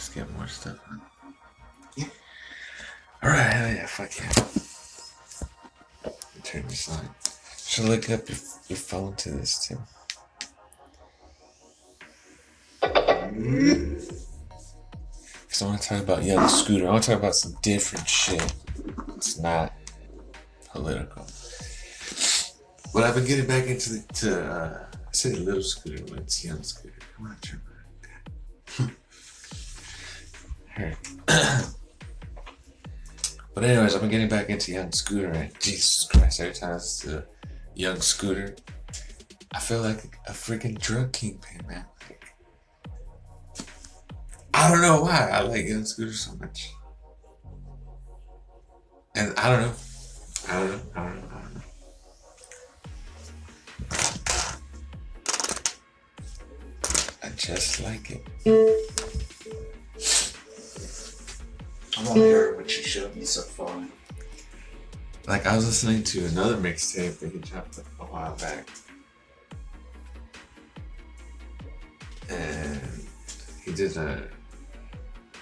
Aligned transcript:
Just 0.00 0.14
get 0.14 0.32
more 0.32 0.46
stuff. 0.46 0.78
Yeah. 1.94 2.06
All 3.22 3.28
right. 3.28 3.52
Hell 3.52 3.68
yeah. 3.68 3.84
Fuck 3.84 4.18
yeah. 4.18 4.32
Turn 6.42 6.66
this 6.68 6.88
on. 6.88 7.06
Should 7.66 7.84
look 7.84 8.08
up 8.08 8.26
your, 8.26 8.38
your 8.68 8.78
phone 8.78 9.14
to 9.16 9.30
this 9.30 9.68
too. 9.68 9.76
Cause 15.50 15.60
I 15.60 15.66
want 15.66 15.82
to 15.82 15.88
talk 15.90 16.00
about 16.00 16.24
Young 16.24 16.48
Scooter. 16.48 16.88
I 16.88 16.92
want 16.92 17.04
to 17.04 17.10
talk 17.10 17.18
about 17.18 17.34
some 17.34 17.54
different 17.60 18.08
shit. 18.08 18.54
It's 19.16 19.38
not 19.38 19.74
political. 20.72 21.26
But 22.94 23.04
I've 23.04 23.16
been 23.16 23.26
getting 23.26 23.46
back 23.46 23.66
into 23.66 23.92
the, 23.92 24.12
to 24.14 24.50
uh, 24.50 24.86
I 24.94 25.12
said 25.12 25.36
little 25.40 25.62
scooter, 25.62 26.02
but 26.08 26.20
it's 26.20 26.42
young 26.42 26.62
scooter. 26.62 26.96
Come 27.18 27.26
on, 27.26 27.36
turn 27.42 27.60
but 33.54 33.64
anyways, 33.64 33.94
I've 33.94 34.00
been 34.00 34.10
getting 34.10 34.28
back 34.28 34.48
into 34.48 34.72
young 34.72 34.92
scooter 34.92 35.30
and 35.30 35.52
Jesus 35.60 36.08
Christ, 36.10 36.40
every 36.40 36.54
time 36.54 36.76
it's 36.76 37.06
a 37.06 37.24
young 37.74 38.00
scooter, 38.00 38.54
I 39.52 39.58
feel 39.58 39.82
like 39.82 40.16
a 40.28 40.32
freaking 40.32 40.78
drug 40.78 41.12
kingpin, 41.12 41.66
man. 41.66 41.84
I 44.54 44.70
don't 44.70 44.82
know 44.82 45.02
why 45.02 45.30
I 45.30 45.40
like 45.40 45.66
young 45.66 45.84
scooter 45.84 46.12
so 46.12 46.32
much. 46.36 46.72
And 49.14 49.36
I 49.38 49.50
don't 49.50 49.62
know. 49.62 49.72
I 50.48 50.60
don't 50.60 50.70
know. 50.70 50.80
I 50.94 51.02
don't 51.02 51.16
know. 51.16 51.28
I 51.34 51.40
don't 51.40 51.54
know. 51.54 51.60
I 57.22 57.28
just 57.36 57.82
like 57.82 58.10
it. 58.10 59.29
I 62.00 62.02
want 62.04 62.14
to 62.14 62.24
hear 62.24 62.56
what 62.56 62.76
you 62.76 62.82
showed 62.82 63.14
me 63.14 63.24
so 63.24 63.42
far. 63.42 63.84
Like 65.26 65.46
I 65.46 65.54
was 65.54 65.66
listening 65.66 66.02
to 66.04 66.24
another 66.26 66.56
mixtape 66.56 67.18
that 67.18 67.30
he 67.30 67.38
dropped 67.38 67.78
a 67.78 68.04
while 68.04 68.34
back. 68.36 68.66
And 72.30 73.06
he 73.64 73.72
did 73.72 73.96
a 73.98 74.28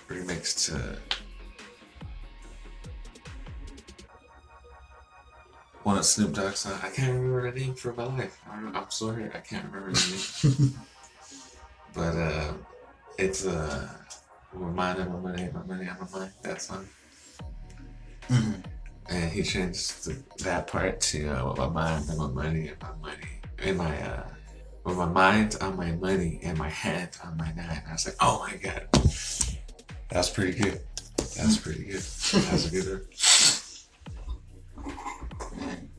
remix 0.08 0.66
to 0.66 0.98
one 5.84 5.96
of 5.96 6.04
Snoop 6.04 6.32
Dogg's 6.32 6.58
song. 6.58 6.78
I 6.82 6.88
can't 6.88 7.12
remember 7.12 7.52
the 7.52 7.60
name 7.60 7.74
for 7.74 7.92
my 7.92 8.04
life. 8.04 8.40
I 8.50 8.56
don't 8.56 8.72
know, 8.72 8.80
I'm 8.80 8.90
sorry, 8.90 9.30
I 9.32 9.38
can't 9.38 9.64
remember 9.72 9.92
the 9.92 10.48
name. 10.58 10.74
but 11.94 12.16
uh, 12.16 12.52
it's 13.16 13.46
uh, 13.46 13.88
my 14.54 14.70
mind 14.70 14.98
and 14.98 15.12
my 15.12 15.20
money, 15.20 15.48
my 15.52 15.62
money 15.62 15.88
on 15.88 15.96
my 16.00 16.18
mind. 16.18 16.32
That 16.42 16.62
song. 16.62 16.86
Mhm. 18.28 18.64
And 19.10 19.32
he 19.32 19.42
changed 19.42 20.04
the, 20.04 20.22
that 20.44 20.66
part 20.66 21.00
to 21.00 21.28
uh, 21.28 21.48
with 21.48 21.58
my 21.58 21.68
mind 21.68 22.08
and 22.08 22.18
my 22.18 22.28
money 22.28 22.68
and 22.68 22.76
my 22.82 22.92
money 23.00 23.40
and 23.58 23.78
my 23.78 24.02
uh, 24.02 24.28
with 24.84 24.96
my 24.96 25.06
mind 25.06 25.56
on 25.60 25.76
my 25.76 25.92
money 25.92 26.40
and 26.42 26.58
my 26.58 26.68
head 26.68 27.16
on 27.24 27.36
my 27.36 27.50
nine. 27.52 27.82
I 27.88 27.92
was 27.92 28.06
like, 28.06 28.16
oh 28.20 28.46
my 28.46 28.56
god, 28.56 28.88
that's 30.10 30.30
pretty 30.30 30.58
good. 30.58 30.80
That's 31.36 31.56
pretty 31.56 31.84
good. 31.84 32.02
That's 32.02 32.66
a 32.66 32.70
good 32.70 32.86
one. 32.86 33.04
Man. 35.58 35.90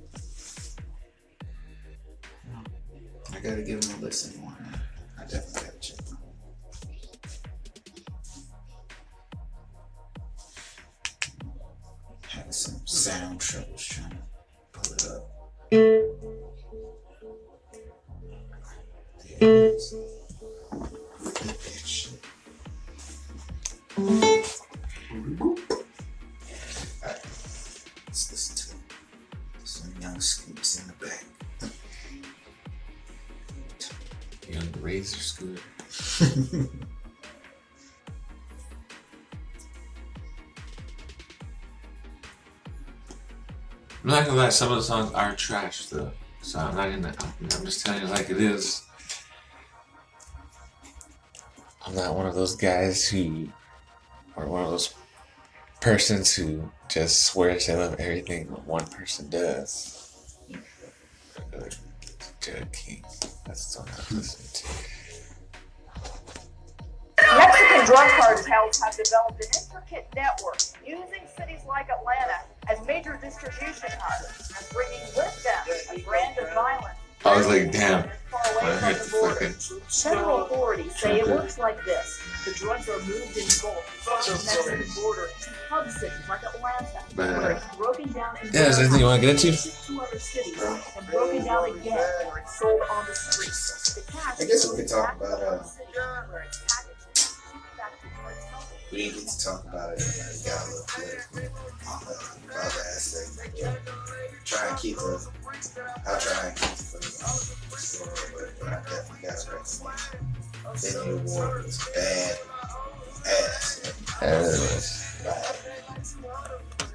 I 3.34 3.40
gotta 3.40 3.62
give 3.64 3.84
him 3.84 4.00
a 4.00 4.02
listen 4.06 4.42
sound 13.10 13.40
troubles 13.40 13.86
trying 13.86 14.12
to 14.12 14.18
pull 14.72 14.94
it 14.94 15.06
up. 15.08 15.24
There 15.72 16.04
it 19.28 19.42
is. 19.42 19.96
Look 20.72 21.42
at 21.42 21.42
that 21.42 21.84
shit. 21.86 22.22
Alright, 23.98 24.62
let's 28.06 28.32
listen 28.32 28.56
to 28.56 28.66
some 29.64 29.92
young 30.00 30.20
scoops 30.20 30.80
in 30.80 30.86
the 30.88 30.94
back. 31.06 31.26
Young 34.48 34.70
Razor 34.84 35.20
Scooter. 35.20 35.62
I'm 44.10 44.16
not 44.16 44.26
gonna 44.26 44.40
lie, 44.40 44.50
some 44.50 44.72
of 44.72 44.78
the 44.80 44.84
songs 44.84 45.12
are 45.14 45.36
trash 45.36 45.86
though. 45.86 46.12
So 46.42 46.58
I'm 46.58 46.76
not 46.76 46.90
gonna. 46.90 47.14
I'm, 47.20 47.32
I'm 47.42 47.64
just 47.64 47.86
telling 47.86 48.02
you 48.02 48.08
like 48.08 48.32
it 48.32 48.42
is. 48.42 48.82
I'm 51.86 51.94
not 51.94 52.16
one 52.16 52.26
of 52.26 52.34
those 52.34 52.56
guys 52.56 53.08
who, 53.08 53.50
or 54.36 54.48
one 54.48 54.64
of 54.64 54.72
those 54.72 54.96
persons 55.80 56.34
who 56.34 56.72
just 56.88 57.24
swears 57.26 57.68
they 57.68 57.76
love 57.76 57.98
everything 58.00 58.48
one 58.66 58.88
person 58.88 59.30
does. 59.30 60.40
Like 61.54 61.74
King. 62.74 63.06
That's 63.46 63.76
the 63.76 63.82
one 63.82 63.90
I 63.90 64.16
listen 64.16 64.42
to. 64.56 64.68
Mexican 67.38 67.86
drug 67.86 68.10
cartels 68.20 68.82
have 68.82 68.98
developed 68.98 69.46
an 69.46 69.52
intricate 69.62 70.08
network 70.16 70.58
using 70.84 71.28
cities 71.38 71.62
like 71.68 71.90
Atlanta 71.90 72.49
as 72.70 72.86
major 72.86 73.18
distribution 73.22 73.90
hubs 74.00 74.52
and 74.58 74.70
bringing 74.74 75.06
with 75.16 75.44
them 75.44 75.98
a 75.98 76.02
brand 76.04 76.38
of 76.40 76.54
violence. 76.54 76.96
I 77.26 77.36
was 77.36 77.48
like, 77.48 77.70
damn. 77.74 78.04
far 78.32 78.40
When 78.56 78.66
I 78.66 78.76
heard 78.78 78.96
the 78.96 79.04
the 79.04 79.12
border. 79.12 79.50
Federal 79.90 80.46
authorities 80.46 80.96
say 80.98 81.20
it 81.20 81.26
Trucker. 81.26 81.36
works 81.42 81.58
like 81.60 81.84
this. 81.84 82.18
The 82.46 82.54
drugs 82.54 82.88
are 82.88 83.00
moved 83.00 83.36
in 83.36 83.44
bulk 83.62 83.84
from 83.84 84.22
the 84.24 84.44
Mexican 84.46 85.04
border 85.04 85.28
to 85.42 85.50
hub 85.68 85.90
cities 85.92 86.14
like 86.30 86.44
Atlanta, 86.44 87.04
where 87.16 87.52
it's 87.52 87.76
broken 87.76 88.12
down 88.14 88.38
in 88.42 88.54
Yeah, 88.54 88.70
is 88.70 88.76
there 88.78 88.86
anything 88.86 89.02
you 89.02 89.06
wanna 89.08 89.20
get 89.22 89.32
into? 89.32 89.48
warehouses 89.48 89.86
to 89.88 90.00
other 90.02 90.20
cities 90.20 90.64
and 90.96 91.08
broken 91.08 91.44
down 91.46 91.66
again 91.78 91.98
where 91.98 92.38
it's 92.38 92.58
sold 92.58 92.82
on 92.90 93.06
the 93.06 93.14
streets. 93.16 93.96
The 93.96 94.12
cash 94.14 94.40
I 94.40 94.46
guess 94.46 94.72
we 94.72 94.78
could 94.78 94.88
talk 94.88 95.20
back 95.20 95.20
to 95.20 95.26
about, 95.26 95.66
the 95.66 96.02
uh, 96.02 96.24
We 98.92 98.98
didn't 98.98 99.20
get 99.20 99.28
to 99.28 99.46
talk 99.46 99.64
about 99.66 99.94
it. 99.94 100.00
It 100.00 100.46
got 100.46 100.66
a 100.66 100.70
little 100.70 100.86
political 100.88 101.40
on 101.88 102.00
the 102.06 102.16
other 102.56 102.84
aspect. 102.96 103.54
Try 104.46 104.68
and 104.68 104.78
keep 104.80 104.96
the. 104.96 105.28
I'll 106.08 106.20
try 106.20 106.48
and 106.48 106.56
keep 106.58 106.70
the 106.70 107.02
story, 107.78 108.50
but 108.60 108.70
I 108.70 108.82
definitely 108.82 109.28
got 109.28 109.38
to 109.38 109.46
recommend. 109.52 110.00
Infinity 110.74 111.34
War 111.34 111.62
was 111.64 111.78
bad 111.94 112.38
ass. 113.26 113.94
It 114.22 114.28
is. 114.28 115.22
Bad. 115.24 115.56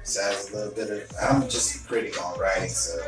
Besides 0.01 0.51
a 0.51 0.55
little 0.55 0.73
bit 0.73 0.89
of, 0.89 1.13
I'm 1.21 1.41
just 1.49 1.75
a 1.75 1.87
critic 1.87 2.21
on 2.23 2.37
writing, 2.39 2.69
so 2.69 2.99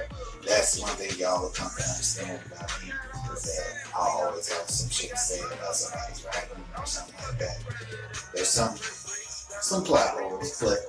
that's 0.46 0.80
one 0.80 0.96
thing 0.96 1.12
y'all 1.19 1.42
will 1.42 1.50
come 1.50 1.69
to 1.78 1.84
understand 1.84 2.40
about 2.48 2.72
me 2.84 2.92
that 3.44 3.92
I 3.96 4.00
always 4.00 4.50
have 4.52 4.70
some 4.70 4.90
shit 4.90 5.12
to 5.12 5.18
say 5.18 5.40
about 5.40 5.75
somebody's 5.75 6.25
writing 6.25 6.64
or 6.78 6.86
something 6.86 7.16
like 7.28 7.40
that. 7.40 7.58
There's 8.34 8.50
some 8.50 8.75
some 8.78 9.84
plot 9.84 10.09
holes, 10.18 10.62
but 10.62 10.80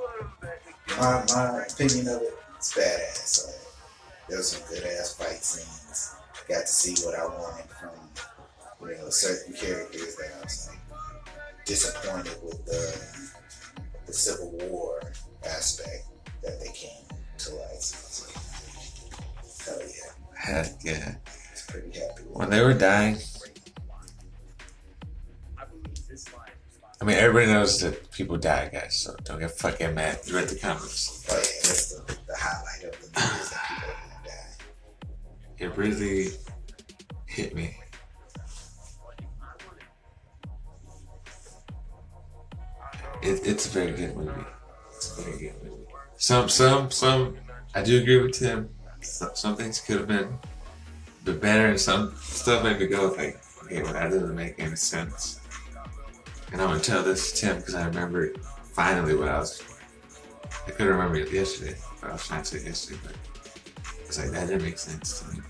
my 0.98 1.24
my 1.34 1.64
opinion 1.70 2.08
of 2.08 2.22
it, 2.22 2.28
it 2.28 2.60
is 2.60 2.74
badass. 2.76 3.46
Like, 3.46 4.28
there 4.28 4.38
was 4.38 4.48
some 4.50 4.68
good 4.68 4.84
ass 4.84 5.14
fight 5.14 5.42
scenes. 5.42 6.14
Got 6.48 6.62
to 6.62 6.66
see 6.66 6.94
what 7.04 7.14
I 7.14 7.26
wanted 7.26 7.68
from 7.70 8.88
you 8.88 8.96
know 8.96 9.10
certain 9.10 9.52
characters 9.54 10.16
that 10.16 10.30
I 10.38 10.44
was 10.44 10.70
like 10.70 11.64
disappointed 11.64 12.36
with 12.42 12.64
the 12.64 13.28
the 14.06 14.12
Civil 14.12 14.50
War 14.68 15.00
aspect 15.44 16.06
that 16.42 16.60
they 16.60 16.72
came 16.72 17.04
to 17.38 17.54
light. 17.54 17.82
So 17.82 18.26
hell 19.64 19.80
yeah, 19.80 20.12
Heck 20.34 20.84
yeah. 20.84 21.14
It's 21.68 21.72
pretty 21.72 21.98
happy 21.98 22.22
with 22.24 22.36
When 22.36 22.50
they 22.50 22.62
were 22.62 22.74
dying, 22.74 23.18
I 27.00 27.04
mean, 27.04 27.16
everybody 27.16 27.46
knows 27.46 27.80
that 27.80 28.10
people 28.10 28.36
die, 28.36 28.70
guys, 28.72 28.96
so 28.96 29.14
don't 29.24 29.38
get 29.38 29.52
fucking 29.52 29.94
mad. 29.94 30.18
You 30.24 30.34
read 30.34 30.48
the 30.48 30.56
comments. 30.56 31.24
Oh 31.30 31.36
yeah, 31.36 31.42
that's 31.42 31.94
the, 31.94 32.18
the 32.26 32.34
highlight 32.36 32.92
of 32.92 33.00
the 33.00 33.08
that 33.12 33.68
people 33.68 33.88
are 33.88 33.94
gonna 33.94 34.26
die. 34.26 34.44
It 35.58 35.76
really 35.76 36.30
hit 37.26 37.54
me. 37.54 37.76
It, 43.22 43.46
it's 43.46 43.66
a 43.66 43.70
very 43.70 43.92
good 43.92 44.16
movie. 44.16 44.32
It's 44.96 45.18
a 45.18 45.22
very 45.22 45.38
good 45.38 45.62
movie. 45.62 45.84
Some, 46.16 46.48
some, 46.48 46.90
some. 46.90 47.36
I 47.76 47.82
do 47.82 48.00
agree 48.00 48.20
with 48.20 48.32
Tim. 48.32 48.70
Some, 49.02 49.30
some 49.34 49.56
things 49.56 49.80
could 49.80 49.98
have 49.98 50.08
been, 50.08 50.36
been 51.28 51.38
better, 51.38 51.66
and 51.66 51.80
some 51.80 52.14
stuff 52.16 52.64
made 52.64 52.78
me 52.78 52.86
go 52.86 53.08
like, 53.16 53.38
okay, 53.64 53.82
well, 53.82 53.92
that 53.92 54.10
doesn't 54.10 54.34
make 54.34 54.54
any 54.58 54.76
sense. 54.76 55.40
and 56.52 56.60
I'm 56.60 56.68
gonna 56.68 56.80
tell 56.80 57.02
this 57.02 57.32
to 57.32 57.36
Tim 57.40 57.56
because 57.58 57.74
I 57.74 57.86
remember 57.86 58.32
finally 58.72 59.14
what 59.14 59.28
I 59.28 59.38
was. 59.38 59.62
I 60.66 60.70
couldn't 60.70 60.92
remember 60.92 61.16
it 61.16 61.30
yesterday, 61.32 61.76
but 62.00 62.10
I 62.10 62.12
was 62.14 62.26
trying 62.26 62.42
to 62.42 62.58
say 62.58 62.64
yesterday, 62.66 63.00
but 63.04 63.14
it's 64.06 64.18
like 64.18 64.30
that 64.30 64.48
didn't 64.48 64.62
make 64.62 64.78
sense 64.78 65.20
to 65.20 65.34
me. 65.34 65.40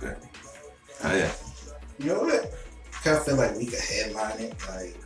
But 0.00 0.22
oh 1.04 1.14
yeah, 1.16 1.32
You 1.98 2.06
know 2.06 2.20
what? 2.20 2.44
I 2.44 2.96
kind 3.04 3.16
of 3.18 3.24
feel 3.24 3.36
like 3.36 3.56
we 3.56 3.66
could 3.66 3.78
headline 3.80 4.38
it 4.40 4.54
like 4.68 4.96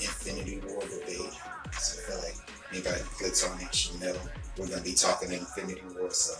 Infinity 0.00 0.60
War 0.68 0.80
debate. 0.82 1.32
So 1.78 2.00
I 2.00 2.10
feel 2.10 2.18
like 2.18 2.36
anybody 2.72 3.00
who 3.02 3.08
clicks 3.16 3.48
on 3.48 3.60
it, 3.60 3.90
you 3.92 4.00
know, 4.00 4.16
we're 4.58 4.68
gonna 4.68 4.82
be 4.82 4.94
talking 4.94 5.32
Infinity 5.32 5.82
War, 5.98 6.10
so 6.10 6.34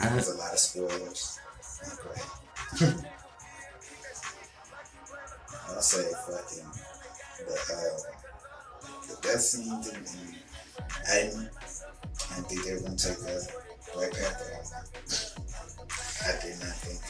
I, 0.00 0.08
there's 0.10 0.28
a 0.28 0.36
lot 0.38 0.52
of 0.52 0.58
spoilers. 0.58 1.40
I'll 5.68 5.82
say 5.82 6.04
fucking 6.26 6.70
the 7.46 7.52
uh, 7.52 9.08
the 9.08 9.16
death 9.22 9.40
scene 9.40 9.80
didn't. 9.82 10.08
I 11.08 11.14
didn't. 11.14 11.50
I 12.30 12.40
think 12.42 12.64
they 12.64 12.72
were 12.74 12.80
gonna 12.80 12.96
take 12.96 13.18
the 13.18 13.52
Black 13.94 14.12
Panther. 14.12 14.52
out. 14.54 14.66
I 16.22 16.42
did 16.42 16.58
not 16.60 16.74
think 16.76 17.00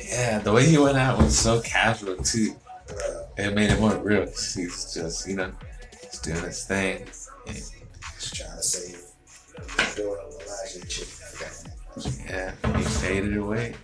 it. 0.00 0.08
yeah, 0.10 0.38
the 0.40 0.52
way 0.52 0.64
he 0.66 0.78
went 0.78 0.96
out 0.98 1.18
was 1.18 1.36
so 1.38 1.60
casual 1.62 2.16
too. 2.16 2.54
Uh, 2.90 3.22
It 3.36 3.54
made 3.54 3.70
it 3.70 3.80
more 3.80 3.96
real. 3.96 4.26
He's 4.26 4.94
just 4.94 5.26
you 5.28 5.36
know, 5.36 5.52
just 6.02 6.22
doing 6.24 6.42
his 6.42 6.64
thing. 6.64 7.04
just 7.06 8.34
trying 8.34 8.56
to 8.56 8.62
save 8.62 9.02
the 9.56 10.02
door 10.02 10.18
of 10.18 10.32
Elijah 10.34 10.86
chick. 10.86 11.08
Yeah, 12.28 12.52
he 12.76 12.82
faded 12.84 13.36
away. 13.36 13.74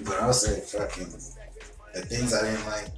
But 0.00 0.20
I'll 0.20 0.32
say 0.32 0.60
fucking 0.60 1.12
the 1.94 2.02
things 2.02 2.34
I 2.34 2.42
didn't 2.42 2.66
like 2.66 2.88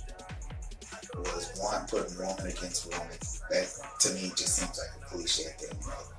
was 1.16 1.52
one 1.60 1.86
putting 1.86 2.16
Roman 2.16 2.46
against 2.46 2.92
Roman. 2.92 3.18
That 3.50 3.68
to 4.00 4.12
me 4.14 4.32
just 4.36 4.56
seems 4.56 4.78
like 4.78 5.02
a 5.02 5.04
cliche 5.04 5.50
thing. 5.58 5.78
Like, 5.86 6.14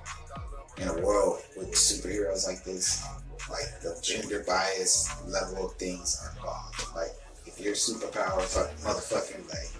in 0.78 0.90
a 0.90 1.06
world 1.06 1.42
with 1.56 1.72
superheroes 1.72 2.46
like 2.48 2.64
this, 2.64 3.06
like 3.50 3.80
the 3.82 3.98
gender 4.02 4.44
bias 4.46 5.10
level 5.26 5.68
of 5.68 5.76
things 5.76 6.22
are 6.24 6.44
gone. 6.44 6.72
Like 6.96 7.14
if 7.46 7.60
you're 7.60 7.74
a 7.74 7.76
superpower 7.76 8.42
fuck, 8.42 8.76
motherfucker, 8.80 9.48
like 9.50 9.72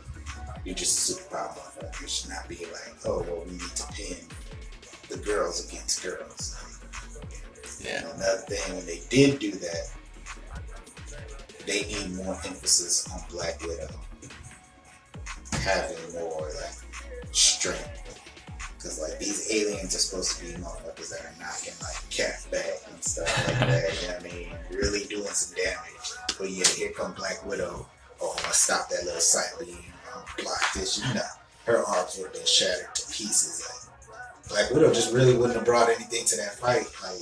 you're 0.64 0.76
just 0.76 1.10
a 1.10 1.14
superpower 1.14 1.50
motherfucker. 1.58 2.02
You 2.02 2.08
should 2.08 2.30
not 2.30 2.48
be 2.48 2.56
like, 2.72 2.96
oh 3.06 3.24
well 3.28 3.44
we 3.46 3.52
need 3.52 3.62
to 3.62 3.88
pin 3.94 4.18
the 5.10 5.18
girls 5.18 5.68
against 5.68 6.04
girls. 6.04 6.58
Yeah, 7.84 8.00
And 8.00 8.22
another 8.22 8.42
thing, 8.48 8.76
when 8.76 8.86
they 8.86 9.02
did 9.10 9.40
do 9.40 9.52
that, 9.52 9.92
they 11.66 11.84
need 11.86 12.16
more 12.16 12.36
emphasis 12.46 13.08
on 13.12 13.22
Black 13.30 13.62
Widow 13.62 13.90
having 15.66 15.98
more 16.14 16.48
like 16.62 16.78
strength. 17.32 18.02
Because 18.78 19.02
like 19.02 19.20
these 19.20 19.52
aliens 19.52 19.96
are 19.96 20.00
supposed 20.00 20.38
to 20.38 20.46
be 20.46 20.52
motherfuckers 20.62 21.10
that 21.10 21.22
are 21.22 21.34
knocking 21.40 21.74
like 21.82 22.10
Cap 22.12 22.36
back 22.52 22.92
and 22.92 23.04
stuff 23.04 23.48
like 23.48 23.60
that. 23.60 24.02
You 24.02 24.08
know 24.08 24.14
what 24.14 24.26
I 24.26 24.36
mean? 24.36 24.50
Really 24.72 25.04
doing 25.06 25.26
some 25.26 25.58
damage. 25.58 26.38
But 26.38 26.50
yeah, 26.52 26.68
here 26.68 26.92
come 26.92 27.14
Black 27.14 27.44
Widow. 27.46 27.88
Oh, 28.22 28.34
I'm 28.38 28.44
gonna 28.44 28.54
stop 28.54 28.90
that 28.90 29.04
little 29.04 29.20
sight 29.20 29.52
beam. 29.60 29.78
I'm 30.14 30.22
gonna 30.22 30.44
block 30.44 30.74
this. 30.74 31.00
You 31.00 31.14
know, 31.16 31.22
her 31.66 31.84
arms 31.84 32.16
would 32.18 32.28
have 32.28 32.34
been 32.34 32.46
shattered 32.46 32.94
to 32.94 33.06
pieces. 33.08 33.68
Like, 33.68 34.50
Black 34.50 34.72
Widow 34.72 34.94
just 34.94 35.14
really 35.14 35.36
wouldn't 35.36 35.56
have 35.56 35.66
brought 35.66 35.90
anything 35.90 36.26
to 36.26 36.38
that 36.38 36.56
fight. 36.56 36.86
Like 37.04 37.22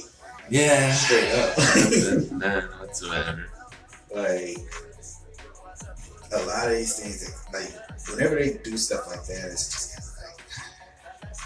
yeah. 0.50 0.92
straight 0.92 1.32
up. 1.32 1.58
None 2.34 2.64
whatsoever. 2.80 3.46
Like 4.14 4.58
a 6.34 6.46
lot 6.46 6.68
of 6.68 6.74
these 6.74 7.00
things 7.00 7.50
that 7.52 7.54
like 7.54 8.10
whenever 8.10 8.36
they 8.36 8.58
do 8.64 8.78
stuff 8.78 9.08
like 9.08 9.26
that 9.26 9.52
it's 9.52 9.72
just 9.72 9.96
kind 9.96 10.04
of 10.04 11.40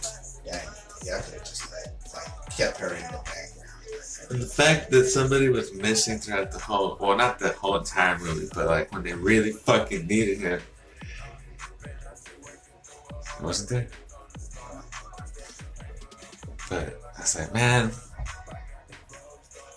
like 0.45 0.65
yeah 1.05 1.17
I 1.17 1.21
could 1.21 1.33
have 1.33 1.43
just 1.43 1.71
like 1.71 2.13
like 2.13 2.55
kept 2.55 2.77
her 2.77 2.93
in 2.93 3.01
the 3.03 3.21
background. 3.23 3.43
And 4.29 4.41
the 4.41 4.45
fact 4.45 4.91
that 4.91 5.05
somebody 5.05 5.47
was 5.47 5.73
missing 5.73 6.17
throughout 6.17 6.51
the 6.51 6.59
whole, 6.59 6.97
well, 6.99 7.15
not 7.15 7.39
the 7.39 7.53
whole 7.53 7.77
entire 7.77 8.17
movie, 8.19 8.49
but 8.53 8.67
like 8.67 8.91
when 8.91 9.03
they 9.03 9.13
really 9.13 9.51
fucking 9.51 10.05
needed 10.05 10.39
him, 10.39 10.59
wasn't 13.41 13.69
there? 13.69 13.87
But 16.69 16.99
I 17.17 17.21
was 17.21 17.39
like, 17.39 17.53
man, 17.53 17.91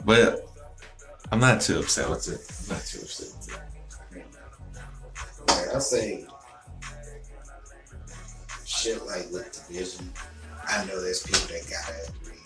but 0.05 0.50
I'm 1.33 1.41
not 1.41 1.61
too 1.61 1.79
upset 1.79 2.11
with 2.11 2.27
it. 2.29 2.41
I'm 2.71 2.77
not 2.77 2.85
too 2.85 3.01
upset 3.01 3.29
with 3.39 3.49
it. 3.49 4.27
like 5.49 5.75
I'll 5.75 5.81
say 5.81 6.27
shit 8.67 9.05
like 9.07 9.31
with 9.31 9.53
division 9.69 10.11
I 10.69 10.85
know 10.87 11.01
there's 11.01 11.23
people 11.23 11.41
that 11.49 11.69
gotta 11.69 11.95
agree 12.09 12.39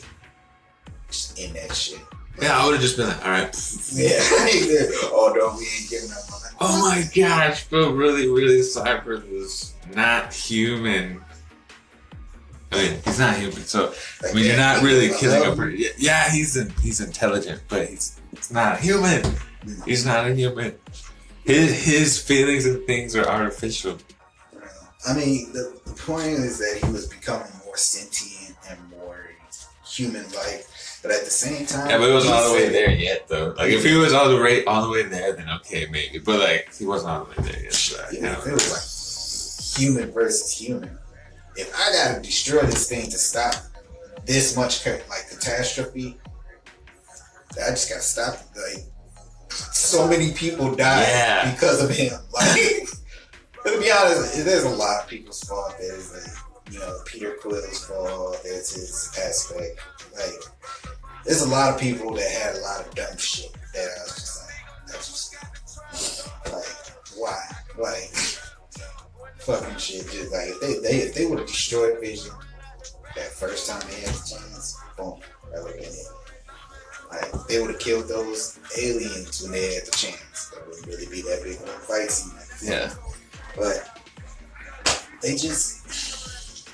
just 1.09 1.39
in 1.39 1.53
that 1.55 1.75
shit 1.75 2.01
Yeah, 2.41 2.59
I 2.59 2.65
would 2.67 2.73
have 2.75 2.83
just 2.83 2.97
been 2.97 3.09
like, 3.09 3.25
all 3.25 3.31
right. 3.31 3.45
yeah 3.93 4.19
oh 5.13 5.33
no 5.37 5.57
we 5.59 5.65
ain't 5.65 5.91
giving 5.91 6.11
up 6.11 6.33
on 6.33 6.41
that 6.43 6.53
Oh 6.61 6.81
my 6.91 7.03
gosh, 7.15 7.65
feel 7.65 7.93
really, 7.93 8.29
really 8.29 8.63
sorry 8.63 9.01
for 9.01 9.19
this 9.19 9.75
not 9.95 10.33
human. 10.33 11.21
Oh, 12.75 12.83
mean, 12.83 13.01
he's 13.05 13.19
not 13.19 13.37
human, 13.37 13.63
so 13.65 13.93
I 14.29 14.33
mean, 14.33 14.45
you're 14.47 14.57
not 14.57 14.83
really 14.83 15.09
killing 15.15 15.43
a 15.51 15.55
person. 15.55 15.85
Yeah, 15.99 16.31
he's 16.31 16.57
in, 16.57 16.71
he's 16.83 17.01
intelligent, 17.01 17.63
but 17.69 17.89
he's, 17.89 18.21
he's 18.31 18.51
not 18.53 18.81
human. 18.81 19.23
He's 19.87 20.05
not 20.05 20.27
a 20.27 20.35
human. 20.35 20.75
His 21.45 21.85
his 21.85 22.21
feelings 22.21 22.67
and 22.67 22.87
things 22.87 23.15
are 23.17 23.27
artificial. 23.27 23.99
I 25.07 25.15
mean, 25.15 25.53
the, 25.53 25.79
the 25.85 25.93
point 25.93 26.27
is 26.29 26.59
that 26.59 26.81
he 26.85 26.91
was 26.91 27.07
becoming 27.07 27.47
more 27.65 27.77
sentient 27.77 28.57
and 28.71 28.79
more 28.91 29.29
human-like, 29.87 30.67
but 31.03 31.11
at 31.13 31.25
the 31.25 31.31
same 31.31 31.67
time, 31.67 31.91
Yeah, 31.91 31.99
but 31.99 32.09
it 32.09 32.13
wasn't 32.15 32.35
all 32.35 32.49
the 32.49 32.55
way 32.55 32.69
there 32.71 32.91
yet, 32.91 33.29
though. 33.29 33.55
Like, 33.57 33.71
if 33.71 33.85
he 33.85 33.95
was 33.97 34.15
all 34.15 34.29
the 34.31 34.41
way 34.41 34.65
all 34.65 34.83
the 34.83 34.89
way 34.91 35.03
there, 35.03 35.35
then 35.35 35.49
okay, 35.61 35.87
maybe. 35.91 36.19
But 36.19 36.41
like, 36.41 36.75
he 36.75 36.87
wasn't 36.87 37.11
all 37.13 37.25
the 37.27 37.31
way 37.43 37.49
there 37.51 37.63
yet. 37.63 37.73
So 37.75 38.03
Yeah, 38.13 38.21
kinda- 38.21 38.39
if 38.39 38.47
it 38.47 38.53
was 38.53 38.73
like 38.73 39.81
human 39.81 40.11
versus 40.13 40.53
human. 40.53 40.99
If 41.57 41.73
I 41.75 41.93
gotta 41.93 42.21
destroy 42.23 42.63
this 42.63 42.89
thing 42.89 43.05
to 43.11 43.19
stop 43.19 43.55
this 44.25 44.57
much 44.57 44.85
like 44.87 45.29
catastrophe, 45.31 46.19
I 47.65 47.71
just 47.71 47.89
gotta 47.89 48.01
stop. 48.03 48.35
it. 48.35 48.77
Like 48.79 48.85
so 49.53 50.09
many 50.09 50.33
people 50.33 50.75
died 50.75 51.07
Yeah. 51.09 51.53
because 51.53 51.83
of 51.83 51.91
him. 51.91 52.13
Like 53.65 53.73
to 53.75 53.81
be 53.81 53.91
honest, 53.91 54.45
there's 54.45 54.65
a 54.65 54.69
lot 54.69 55.03
of 55.05 55.09
people's 55.09 55.41
fault. 55.45 55.75
There's 55.79 56.13
like 56.13 56.73
you 56.75 56.79
know 56.81 56.99
Peter 57.07 57.37
Quill's 57.41 57.87
fault. 57.87 58.39
There's 58.43 58.75
his 58.75 59.19
aspect. 59.25 59.81
Like 60.15 60.95
there's 61.25 61.43
a 61.43 61.49
lot 61.49 61.73
of 61.75 61.81
people 61.81 62.13
that 62.15 62.31
had 62.31 62.57
a 62.57 62.61
lot 62.61 62.81
of 62.87 62.95
dumb 62.95 63.17
shit 63.17 63.51
that 63.73 63.89
I 64.01 64.03
was 64.03 64.15
just 64.17 64.43
like, 64.45 64.87
that's 64.87 65.33
just 65.93 66.29
like 66.53 67.17
why, 67.17 67.41
like 67.79 68.13
fucking 69.45 69.77
shit. 69.77 70.11
Just 70.11 70.33
like 70.33 70.49
if 70.49 70.61
they, 70.61 70.79
they 70.79 70.97
if 71.05 71.15
they 71.15 71.27
would 71.27 71.39
have 71.39 71.49
destroyed 71.49 72.01
Vision 72.01 72.33
that 73.15 73.31
first 73.33 73.69
time 73.69 73.81
they 73.89 74.01
had 74.01 74.15
the 74.15 74.37
chance, 74.37 74.77
boom, 74.97 75.21
that 75.53 75.63
would 75.63 75.73
have 75.73 75.81
been 75.81 75.93
it. 75.93 76.07
Like 77.11 77.47
they 77.47 77.61
would 77.61 77.71
have 77.71 77.81
killed 77.81 78.09
those 78.09 78.59
aliens 78.79 79.43
when 79.43 79.53
they 79.53 79.75
had 79.75 79.87
the 79.87 79.93
chance. 79.93 80.51
That 80.51 80.67
wouldn't 80.67 80.87
really 80.87 81.07
be 81.07 81.23
that 81.23 81.43
big 81.45 81.57
of 81.57 81.63
a 81.63 81.79
fight 81.81 82.11
scene. 82.11 82.69
Yeah. 82.69 82.93
But 83.57 84.01
they 85.23 85.37
just 85.37 86.69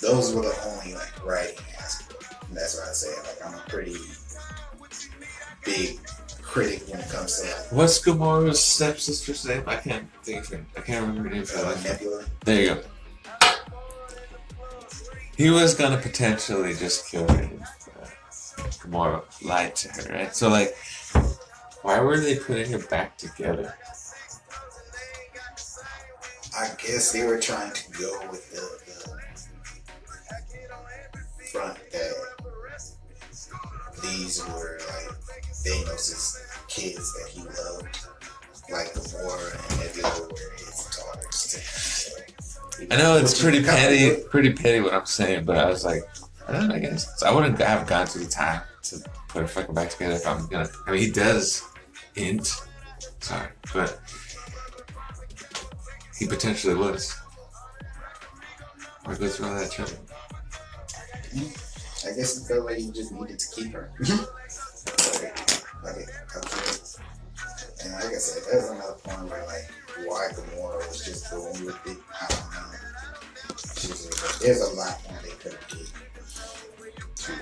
those 0.00 0.34
were 0.34 0.42
the 0.42 0.56
only 0.66 0.94
like 0.94 1.24
writing 1.24 1.64
aspect. 1.78 2.34
And 2.48 2.56
that's 2.56 2.78
what 2.78 2.88
I 2.88 2.92
say. 2.92 3.14
Like 3.22 3.46
I'm 3.46 3.54
a 3.54 3.62
pretty 3.68 3.96
big 5.64 6.00
critic 6.52 6.82
when 6.88 7.00
it 7.00 7.08
comes 7.08 7.40
to 7.40 7.46
like 7.46 7.72
What's 7.72 8.04
Gamora's 8.04 8.62
stepsister's 8.62 9.46
name? 9.46 9.64
I 9.66 9.76
can't 9.76 10.06
think 10.22 10.46
of 10.46 10.52
it. 10.52 10.64
I 10.76 10.80
can't 10.82 11.06
remember 11.06 11.30
her 11.30 11.34
name 11.34 11.44
for 11.44 11.64
uh. 11.64 11.80
Nebula. 11.82 12.24
There 12.44 12.60
you 12.60 12.74
go. 12.74 12.82
He 15.34 15.48
was 15.48 15.74
gonna 15.74 15.96
potentially 15.96 16.74
just 16.74 17.10
kill 17.10 17.26
her. 17.26 17.50
Gamora 18.82 19.22
lied 19.42 19.74
to 19.76 19.88
her, 19.88 20.12
right? 20.12 20.36
So 20.36 20.50
like, 20.50 20.76
why 21.80 22.00
were 22.00 22.20
they 22.20 22.36
putting 22.36 22.70
her 22.72 22.78
back 22.86 23.16
together? 23.16 23.74
I 26.54 26.68
guess 26.76 27.12
they 27.12 27.24
were 27.24 27.40
trying 27.40 27.72
to 27.72 27.92
go 27.92 28.28
with 28.30 28.52
the, 28.52 28.60
the 31.24 31.46
front 31.46 31.78
that 31.92 32.12
these 34.02 34.44
were 34.46 34.78
like 34.80 35.31
Thanos' 35.64 36.36
kids 36.68 37.12
that 37.14 37.28
he 37.28 37.40
loved, 37.40 37.98
like 38.70 38.92
Gamora 38.94 39.70
and 39.70 39.80
Nebula 39.80 40.28
were 40.28 40.52
his 40.56 40.88
daughters. 40.96 42.76
too. 42.78 42.86
I 42.90 42.96
know 42.96 43.16
it's 43.16 43.40
pretty 43.40 43.62
petty, 43.62 44.22
pretty 44.30 44.52
petty 44.52 44.80
what 44.80 44.94
I'm 44.94 45.06
saying, 45.06 45.44
but 45.44 45.56
I 45.56 45.66
was 45.66 45.84
like, 45.84 46.02
I 46.48 46.52
don't 46.52 46.68
know, 46.68 46.74
I 46.74 46.78
guess 46.78 47.22
I 47.22 47.32
wouldn't 47.32 47.58
have 47.58 47.86
gone 47.86 48.06
to 48.08 48.18
the 48.18 48.26
time 48.26 48.62
to 48.84 48.98
put 49.28 49.42
her 49.42 49.48
fucking 49.48 49.74
back 49.74 49.90
together 49.90 50.14
if 50.14 50.26
I'm 50.26 50.46
gonna. 50.46 50.68
I 50.86 50.92
mean, 50.92 51.00
he 51.00 51.10
does 51.10 51.62
hint, 52.14 52.54
sorry, 53.20 53.48
but 53.72 54.00
he 56.18 56.26
potentially 56.26 56.74
was. 56.74 57.14
Or 59.04 59.16
go 59.16 59.28
through 59.28 59.46
all 59.46 59.54
that 59.56 59.70
trouble. 59.70 59.92
I 61.34 62.12
guess 62.16 62.38
he 62.38 62.44
felt 62.46 62.66
like 62.66 62.78
he 62.78 62.90
just 62.90 63.12
needed 63.12 63.38
to 63.38 63.46
keep 63.54 63.72
her. 63.72 63.90
like, 65.82 66.08
okay. 66.36 66.72
And 67.84 67.92
like 67.94 68.04
I 68.04 68.18
said, 68.18 68.42
there's 68.50 68.70
another 68.70 68.94
point 69.02 69.28
where 69.28 69.44
like 69.46 69.70
why 70.06 70.28
Gamora 70.32 70.88
was 70.88 71.04
just 71.04 71.30
going 71.30 71.66
with 71.66 71.86
it. 71.86 71.98
I 72.20 72.26
don't 72.28 72.52
know. 72.52 72.82
There's 74.40 74.60
a 74.60 74.74
lot 74.74 75.00
more 75.08 75.18
they 75.22 75.30
could 75.30 75.52
have 75.52 75.68
did 75.68 75.88
to 77.16 77.32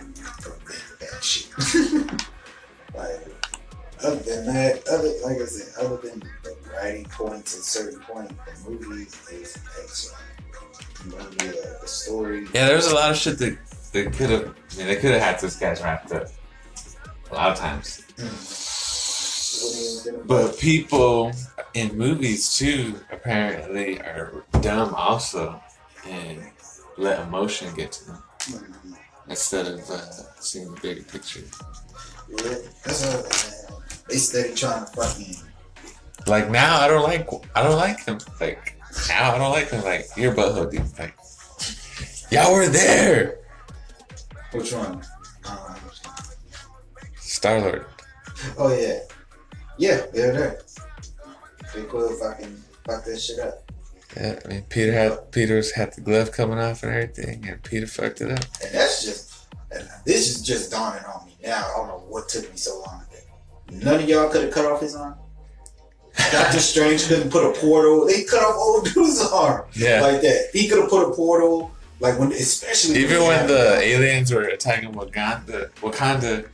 prevent 0.40 1.00
that 1.00 1.24
shit. 1.24 1.50
like 2.94 3.20
other 4.02 4.16
than 4.16 4.46
that, 4.46 4.86
other 4.88 5.12
like 5.24 5.40
I 5.40 5.44
said, 5.44 5.84
other 5.84 5.96
than 5.96 6.20
the 6.42 6.56
writing 6.74 7.04
points 7.06 7.56
at 7.56 7.62
certain 7.62 8.00
point, 8.00 8.28
the 8.28 8.70
movie 8.70 9.02
is 9.02 9.58
excellent. 9.82 10.22
The 11.04 11.16
movie, 11.16 11.58
uh, 11.58 11.80
the 11.80 11.88
story. 11.88 12.46
Yeah, 12.54 12.68
there's 12.68 12.88
a 12.88 12.94
lot 12.94 13.10
of 13.10 13.16
shit 13.16 13.38
that 13.38 13.58
they 13.92 14.04
could 14.04 14.30
have. 14.30 14.42
I 14.42 14.76
mean, 14.76 14.86
they 14.86 14.96
could 14.96 15.12
have 15.12 15.22
had 15.22 15.40
this 15.40 15.56
guys 15.56 15.82
wrapped 15.82 16.12
up. 16.12 16.28
A 17.30 17.34
lot 17.34 17.52
of 17.52 17.58
times. 17.58 18.02
But 20.26 20.58
people 20.58 21.32
in 21.74 21.96
movies 21.96 22.56
too 22.56 23.00
apparently 23.12 24.00
are 24.00 24.44
dumb 24.60 24.94
also 24.94 25.60
and 26.06 26.40
let 26.96 27.20
emotion 27.20 27.72
get 27.74 27.92
to 27.92 28.04
them 28.06 28.22
instead 29.28 29.66
of 29.66 29.88
uh, 29.90 30.00
seeing 30.40 30.74
the 30.74 30.80
bigger 30.80 31.02
picture. 31.02 31.42
Yeah, 32.28 32.54
that's 32.84 33.06
what 33.06 33.70
man. 33.70 33.80
They 34.08 34.16
steady 34.16 34.54
trying 34.54 34.86
to 34.86 34.92
fucking. 34.92 35.36
Like 36.26 36.50
now, 36.50 36.80
I 36.80 36.88
don't 36.88 37.02
like 37.02 37.28
I 37.54 37.62
don't 37.62 37.76
like 37.76 38.04
him. 38.04 38.18
Like 38.40 38.76
now, 39.08 39.34
I 39.34 39.38
don't 39.38 39.52
like 39.52 39.70
him. 39.70 39.84
Like 39.84 40.06
your 40.16 40.34
butthole 40.34 40.70
dude. 40.70 40.98
Like 40.98 41.14
y'all 42.30 42.52
were 42.52 42.68
there, 42.68 43.38
Which 44.52 44.72
one? 44.72 45.02
Um, 45.48 45.76
Star 47.30 47.60
Lord. 47.60 47.84
oh 48.58 48.74
yeah, 48.76 48.98
yeah, 49.78 50.02
they're 50.12 50.32
there. 50.32 50.60
They 51.74 51.82
could 51.84 52.18
fucking 52.18 52.56
fuck 52.84 53.04
that 53.04 53.20
shit 53.20 53.38
up, 53.38 53.70
Yeah, 54.16 54.40
I 54.44 54.48
mean 54.48 54.62
Peter 54.68 54.92
had 54.92 55.30
Peter's 55.30 55.70
had 55.72 55.92
the 55.94 56.00
glove 56.00 56.32
coming 56.32 56.58
off 56.58 56.82
and 56.82 56.92
everything, 56.92 57.46
and 57.48 57.62
Peter 57.62 57.86
fucked 57.86 58.20
it 58.20 58.32
up. 58.32 58.44
and 58.62 58.74
that's 58.74 59.04
just. 59.04 59.26
And 59.72 59.88
this 60.04 60.28
is 60.28 60.42
just 60.42 60.72
dawning 60.72 61.04
on 61.04 61.26
me 61.26 61.36
now. 61.44 61.64
I 61.64 61.76
don't 61.76 61.86
know 61.86 62.02
what 62.08 62.28
took 62.28 62.50
me 62.50 62.56
so 62.56 62.80
long. 62.80 63.04
None 63.70 64.02
of 64.02 64.08
y'all 64.08 64.28
could 64.28 64.42
have 64.42 64.52
cut 64.52 64.64
off 64.64 64.80
his 64.80 64.96
arm. 64.96 65.14
Doctor 66.32 66.58
Strange 66.72 67.06
couldn't 67.06 67.30
put 67.30 67.44
a 67.48 67.52
portal. 67.60 68.04
They 68.04 68.24
cut 68.24 68.42
off 68.42 68.56
old 68.56 68.86
dude's 68.92 69.20
arm 69.32 69.66
Yeah. 69.74 70.00
like 70.00 70.22
that. 70.22 70.48
He 70.52 70.66
could 70.68 70.80
have 70.80 70.90
put 70.90 71.08
a 71.08 71.14
portal, 71.14 71.70
like 72.00 72.18
when, 72.18 72.32
especially 72.32 72.96
Even 72.98 73.20
they 73.20 73.28
when 73.28 73.46
the 73.46 73.78
aliens 73.80 74.32
were 74.34 74.42
attacking 74.42 74.90
Wakanda, 74.92 75.70
Wakanda, 75.82 76.48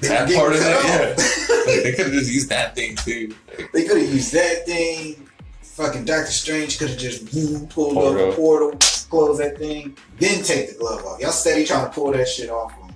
that 0.00 0.32
part 0.32 0.52
of 0.52 0.58
it, 0.58 0.62
yeah. 0.62 1.14
like, 1.16 1.82
they 1.84 1.92
could 1.92 2.06
have 2.06 2.14
just 2.14 2.32
used 2.32 2.48
that 2.48 2.74
thing 2.74 2.96
too. 2.96 3.34
Like, 3.58 3.72
They 3.72 3.84
could 3.84 4.00
have 4.02 4.12
used 4.12 4.32
that 4.34 4.66
thing. 4.66 5.28
Fucking 5.62 6.04
Doctor 6.04 6.30
Strange 6.30 6.78
could 6.78 6.90
have 6.90 6.98
just 6.98 7.32
boom, 7.32 7.66
pulled 7.66 7.98
up 7.98 8.30
the 8.30 8.36
portal, 8.36 8.78
closed 9.10 9.40
that 9.40 9.58
thing, 9.58 9.96
then 10.18 10.42
take 10.44 10.70
the 10.70 10.78
glove 10.78 11.04
off. 11.04 11.20
Y'all 11.20 11.32
steady 11.32 11.64
trying 11.64 11.86
to 11.86 11.90
pull 11.90 12.12
that 12.12 12.28
shit 12.28 12.48
off. 12.48 12.72
him. 12.74 12.94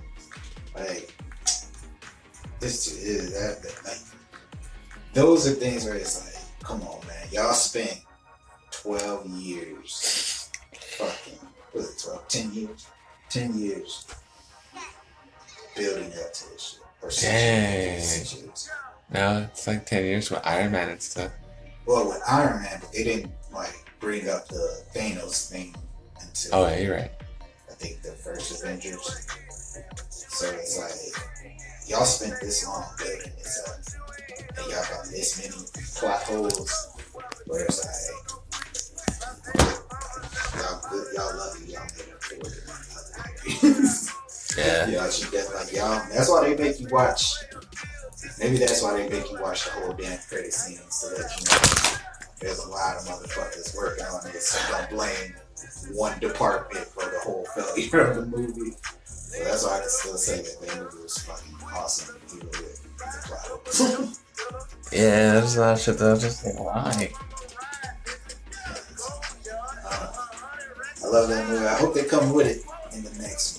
Like, 0.75 1.13
this 2.59 2.87
is 3.01 3.33
that, 3.33 3.61
that 3.63 3.85
like 3.85 3.99
those 5.13 5.47
are 5.47 5.51
things 5.51 5.85
where 5.85 5.95
it's 5.95 6.23
like, 6.23 6.63
come 6.63 6.81
on, 6.83 7.05
man, 7.07 7.27
y'all 7.31 7.53
spent 7.53 8.01
twelve 8.71 9.25
years, 9.27 10.49
fucking, 10.97 11.39
was 11.73 11.91
it 11.91 12.03
12, 12.03 12.27
10 12.27 12.53
years, 12.53 12.87
ten 13.29 13.57
years 13.59 14.07
building 15.75 16.11
up 16.23 16.33
to 16.33 16.49
this 16.51 16.77
shit. 16.77 16.88
Or 17.01 17.09
Dang. 17.09 17.93
years, 17.93 18.03
six 18.07 18.33
years. 18.35 18.69
now 19.09 19.37
it's 19.39 19.65
like 19.67 19.85
ten 19.85 20.03
years 20.03 20.29
with 20.29 20.41
Iron 20.45 20.71
Man 20.73 20.89
and 20.89 21.01
stuff. 21.01 21.31
well 21.85 22.07
with 22.09 22.21
Iron 22.27 22.61
Man, 22.61 22.77
but 22.81 22.91
they 22.91 23.03
didn't 23.03 23.31
like 23.53 23.73
bring 23.99 24.27
up 24.29 24.47
the 24.49 24.83
Thanos 24.93 25.49
thing 25.49 25.75
until 26.21 26.55
Oh, 26.55 26.67
yeah, 26.67 26.77
you're 26.79 26.95
right. 26.95 27.11
I 27.69 27.73
think 27.73 28.01
the 28.01 28.11
first 28.11 28.61
Avengers. 28.61 29.25
So 30.09 30.49
it's 30.51 30.77
like 30.77 31.87
y'all 31.87 32.05
spent 32.05 32.39
this 32.41 32.65
long 32.67 32.85
building 32.97 33.31
this 33.37 33.59
up, 33.67 33.77
and 34.57 34.65
y'all 34.71 34.83
got 34.83 35.05
this 35.09 35.37
many 35.41 35.55
plot 35.97 36.23
holes 36.23 36.87
where 37.45 37.63
it's 37.65 37.79
like 37.85 38.15
y'all 40.61 40.81
good, 40.89 41.07
y'all 41.15 41.35
lucky 41.37 41.65
y'all 41.71 41.81
made 41.97 42.13
up 42.13 42.23
for 42.23 42.35
it 42.35 42.53
in 42.63 42.69
other 43.63 43.73
areas. 43.77 44.11
Yeah. 44.59 44.87
y'all 44.87 45.09
should 45.09 45.33
like 45.33 45.73
y'all. 45.73 46.01
That's 46.11 46.29
why 46.29 46.49
they 46.49 46.55
make 46.61 46.79
you 46.79 46.87
watch. 46.91 47.33
Maybe 48.39 48.57
that's 48.57 48.81
why 48.81 48.97
they 48.97 49.09
make 49.09 49.29
you 49.31 49.39
watch 49.41 49.65
the 49.65 49.71
whole 49.71 49.93
damn 49.93 50.19
credit 50.19 50.53
scene 50.53 50.79
so 50.89 51.09
that 51.09 51.29
you 51.37 51.45
know 51.45 51.97
there's 52.39 52.59
a 52.59 52.69
lot 52.69 52.97
of 52.97 53.03
motherfuckers 53.03 53.75
working 53.75 54.05
on 54.05 54.23
this. 54.23 54.47
So 54.47 54.71
don't 54.71 54.89
blame 54.89 55.33
one 55.93 56.17
department 56.19 56.85
for 56.85 57.03
the 57.03 57.19
whole 57.19 57.45
failure 57.55 58.01
of 58.01 58.15
the 58.15 58.25
movie. 58.25 58.71
So 59.05 59.43
that's 59.43 59.65
why 59.65 59.77
I 59.77 59.79
can 59.81 59.89
still 59.89 60.17
say 60.17 60.37
that 60.41 60.67
the 60.67 60.83
movie 60.83 61.03
was 61.03 61.17
fucking 61.19 61.55
awesome 61.75 62.15
to 62.27 62.35
deal 62.35 62.45
with 62.49 62.83
the 62.97 63.77
plot. 64.07 64.19
Yeah, 64.91 65.33
there's 65.33 65.55
a 65.57 65.61
lot 65.61 65.73
of 65.73 65.79
shit 65.79 65.97
that 65.99 66.15
I 66.15 66.19
just 66.19 66.45
like, 66.45 66.59
why? 66.59 67.11
Uh, 69.85 70.11
I 71.03 71.07
love 71.07 71.29
that 71.29 71.47
movie. 71.47 71.65
I 71.65 71.75
hope 71.75 71.93
they 71.93 72.03
come 72.05 72.33
with 72.33 72.47
it 72.47 72.63
in 72.95 73.03
the 73.03 73.11
next 73.21 73.58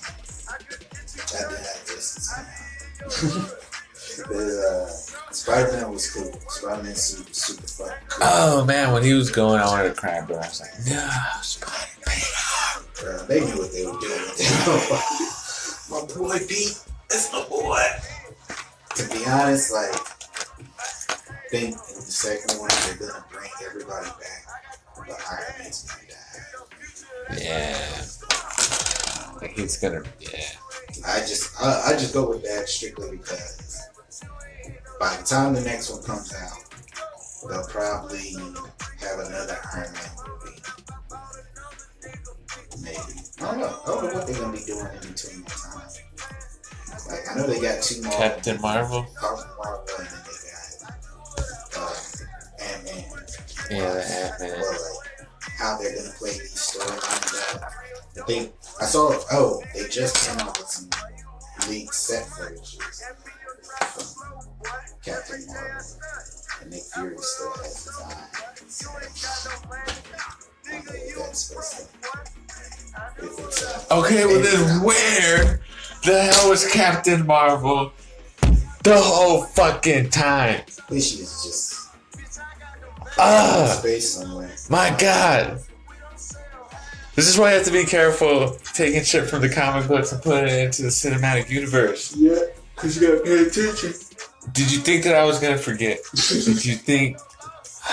Uh, 4.29 4.87
Spider 5.31 5.71
Man 5.73 5.91
was 5.91 6.11
cool. 6.11 6.31
Spider 6.49 6.83
Man 6.83 6.91
was 6.91 7.27
super 7.31 7.67
fucking 7.67 8.07
cool. 8.09 8.27
Oh 8.27 8.65
man, 8.65 8.93
when 8.93 9.03
he 9.03 9.13
was 9.13 9.31
going, 9.31 9.59
I 9.61 9.65
wanted 9.65 9.89
to 9.89 9.95
cry, 9.95 10.21
bro. 10.21 10.37
I 10.37 10.39
was 10.39 10.61
like, 10.61 10.71
no, 10.87 11.09
Spider-Man. 11.41 12.87
Bro, 13.01 13.25
they 13.27 13.39
knew 13.39 13.57
what 13.57 13.71
they 13.71 13.85
were 13.85 13.99
doing 13.99 15.31
my 15.91 16.05
boy 16.15 16.39
Pete, 16.47 16.79
that's 17.09 17.31
my 17.33 17.43
boy. 17.49 17.81
To 18.95 19.07
be 19.09 19.25
honest, 19.25 19.73
like, 19.73 19.93
I 19.93 21.47
think 21.49 21.71
in 21.71 21.95
the 21.95 22.11
second 22.11 22.59
one 22.59 22.69
they're 22.85 23.07
gonna 23.09 23.25
bring 23.31 23.49
everybody 23.65 24.07
back, 24.07 24.45
but 24.95 25.17
Iron 25.29 25.53
Man's 25.59 25.83
gonna 25.83 26.07
die. 26.07 27.43
Yeah. 27.43 28.01
Like 29.41 29.51
he's 29.51 29.77
gonna, 29.77 30.03
yeah. 30.19 30.60
I 31.11 31.19
just, 31.19 31.61
I, 31.61 31.81
I 31.87 31.91
just 31.93 32.13
go 32.13 32.29
with 32.29 32.43
that 32.43 32.69
strictly 32.69 33.11
because 33.17 33.87
by 34.99 35.15
the 35.17 35.23
time 35.23 35.53
the 35.53 35.61
next 35.61 35.89
one 35.89 36.03
comes 36.03 36.33
out, 36.33 36.57
they'll 37.49 37.67
probably 37.67 38.33
have 38.99 39.19
another 39.19 39.57
Iron 39.73 39.93
Man 39.93 40.11
movie. 40.27 40.61
Maybe. 42.81 42.97
I 43.39 43.43
don't 43.45 43.59
know. 43.59 43.79
I 43.83 43.85
don't 43.87 44.03
know 44.03 44.13
what 44.13 44.27
they're 44.27 44.39
gonna 44.39 44.53
be 44.53 44.63
doing 44.63 44.85
in 44.85 44.99
between 45.11 45.41
that 45.43 45.57
time. 45.57 45.81
Like 47.09 47.25
I 47.29 47.35
know 47.35 47.47
they 47.47 47.59
got 47.59 47.81
two 47.83 48.01
more. 48.03 48.11
Captain 48.13 48.61
Marvel. 48.61 49.05
Captain 49.19 49.49
Marvel, 49.57 49.85
and 49.99 50.07
then 50.07 50.21
they 50.23 50.37
got 50.47 51.77
uh, 51.77 51.95
Ant 52.63 52.83
Man. 52.85 53.03
Yeah, 53.71 53.93
the 53.93 54.03
Ant-Man. 54.03 54.59
Well, 54.61 54.71
like 54.99 55.11
how 55.57 55.77
they're 55.77 55.95
gonna 55.95 56.13
play 56.17 56.31
these 56.31 56.53
storylines 56.55 57.55
out. 57.55 57.63
I 57.63 58.21
think 58.25 58.53
I 58.79 58.85
saw. 58.85 59.19
Oh, 59.31 59.63
they 59.73 59.87
just 59.87 60.15
came 60.27 60.39
out 60.47 60.57
with 60.57 60.67
some 60.67 60.89
leaked 61.69 61.93
set 61.95 62.25
from 62.27 62.55
Captain 65.03 65.45
Marvel, 65.47 65.85
and 66.61 66.71
Nick 66.71 66.83
Fury 66.93 67.17
still 67.19 67.51
has 67.53 67.85
his 67.85 67.99
eyes. 68.03 68.87
I 70.67 70.71
don't 70.71 70.85
know 70.85 70.91
what 70.91 71.27
that's 71.27 71.39
supposed 71.39 71.73
to. 71.77 71.83
If 73.23 73.39
it's, 73.39 73.63
uh, 73.91 73.95
Okay, 73.99 74.25
well 74.25 74.41
then 74.41 74.83
where 74.83 75.61
the 76.03 76.21
hell 76.23 76.49
was 76.49 76.71
Captain 76.71 77.25
Marvel 77.25 77.91
the 78.83 78.97
whole 78.97 79.43
fucking 79.43 80.09
time? 80.09 80.61
Least 80.89 81.17
she's 81.17 81.43
just 81.43 81.77
Ah, 83.17 83.75
space 83.79 84.13
somewhere. 84.15 84.49
my 84.69 84.95
god. 84.97 85.59
This 87.15 87.27
is 87.27 87.37
why 87.37 87.51
you 87.51 87.57
have 87.57 87.65
to 87.65 87.71
be 87.71 87.83
careful 87.83 88.57
taking 88.73 89.03
shit 89.03 89.29
from 89.29 89.41
the 89.41 89.49
comic 89.49 89.87
books 89.87 90.11
and 90.11 90.21
putting 90.21 90.47
it 90.47 90.65
into 90.65 90.83
the 90.83 90.87
cinematic 90.89 91.49
universe. 91.49 92.15
Yeah, 92.15 92.35
cause 92.75 92.95
you 92.99 93.07
gotta 93.07 93.21
pay 93.21 93.43
attention. 93.43 93.93
Did 94.53 94.71
you 94.71 94.79
think 94.79 95.03
that 95.03 95.15
I 95.15 95.25
was 95.25 95.39
gonna 95.39 95.57
forget? 95.57 95.99
Did 96.15 96.65
you 96.65 96.75
think? 96.75 97.17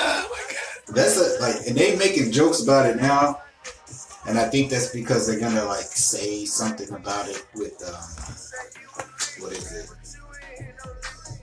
Oh 0.00 0.28
my 0.30 0.54
god. 0.54 0.94
That's 0.94 1.16
a, 1.16 1.40
like, 1.40 1.66
and 1.66 1.76
they 1.76 1.96
making 1.96 2.30
jokes 2.30 2.62
about 2.62 2.86
it 2.86 2.96
now, 2.96 3.40
and 4.26 4.38
I 4.38 4.48
think 4.48 4.70
that's 4.70 4.90
because 4.94 5.26
they're 5.26 5.40
gonna 5.40 5.64
like 5.64 5.86
say 5.86 6.44
something 6.44 6.90
about 6.94 7.28
it 7.28 7.44
with 7.54 7.82
um, 7.82 9.42
what 9.42 9.52
is 9.52 9.72
it? 9.72 9.88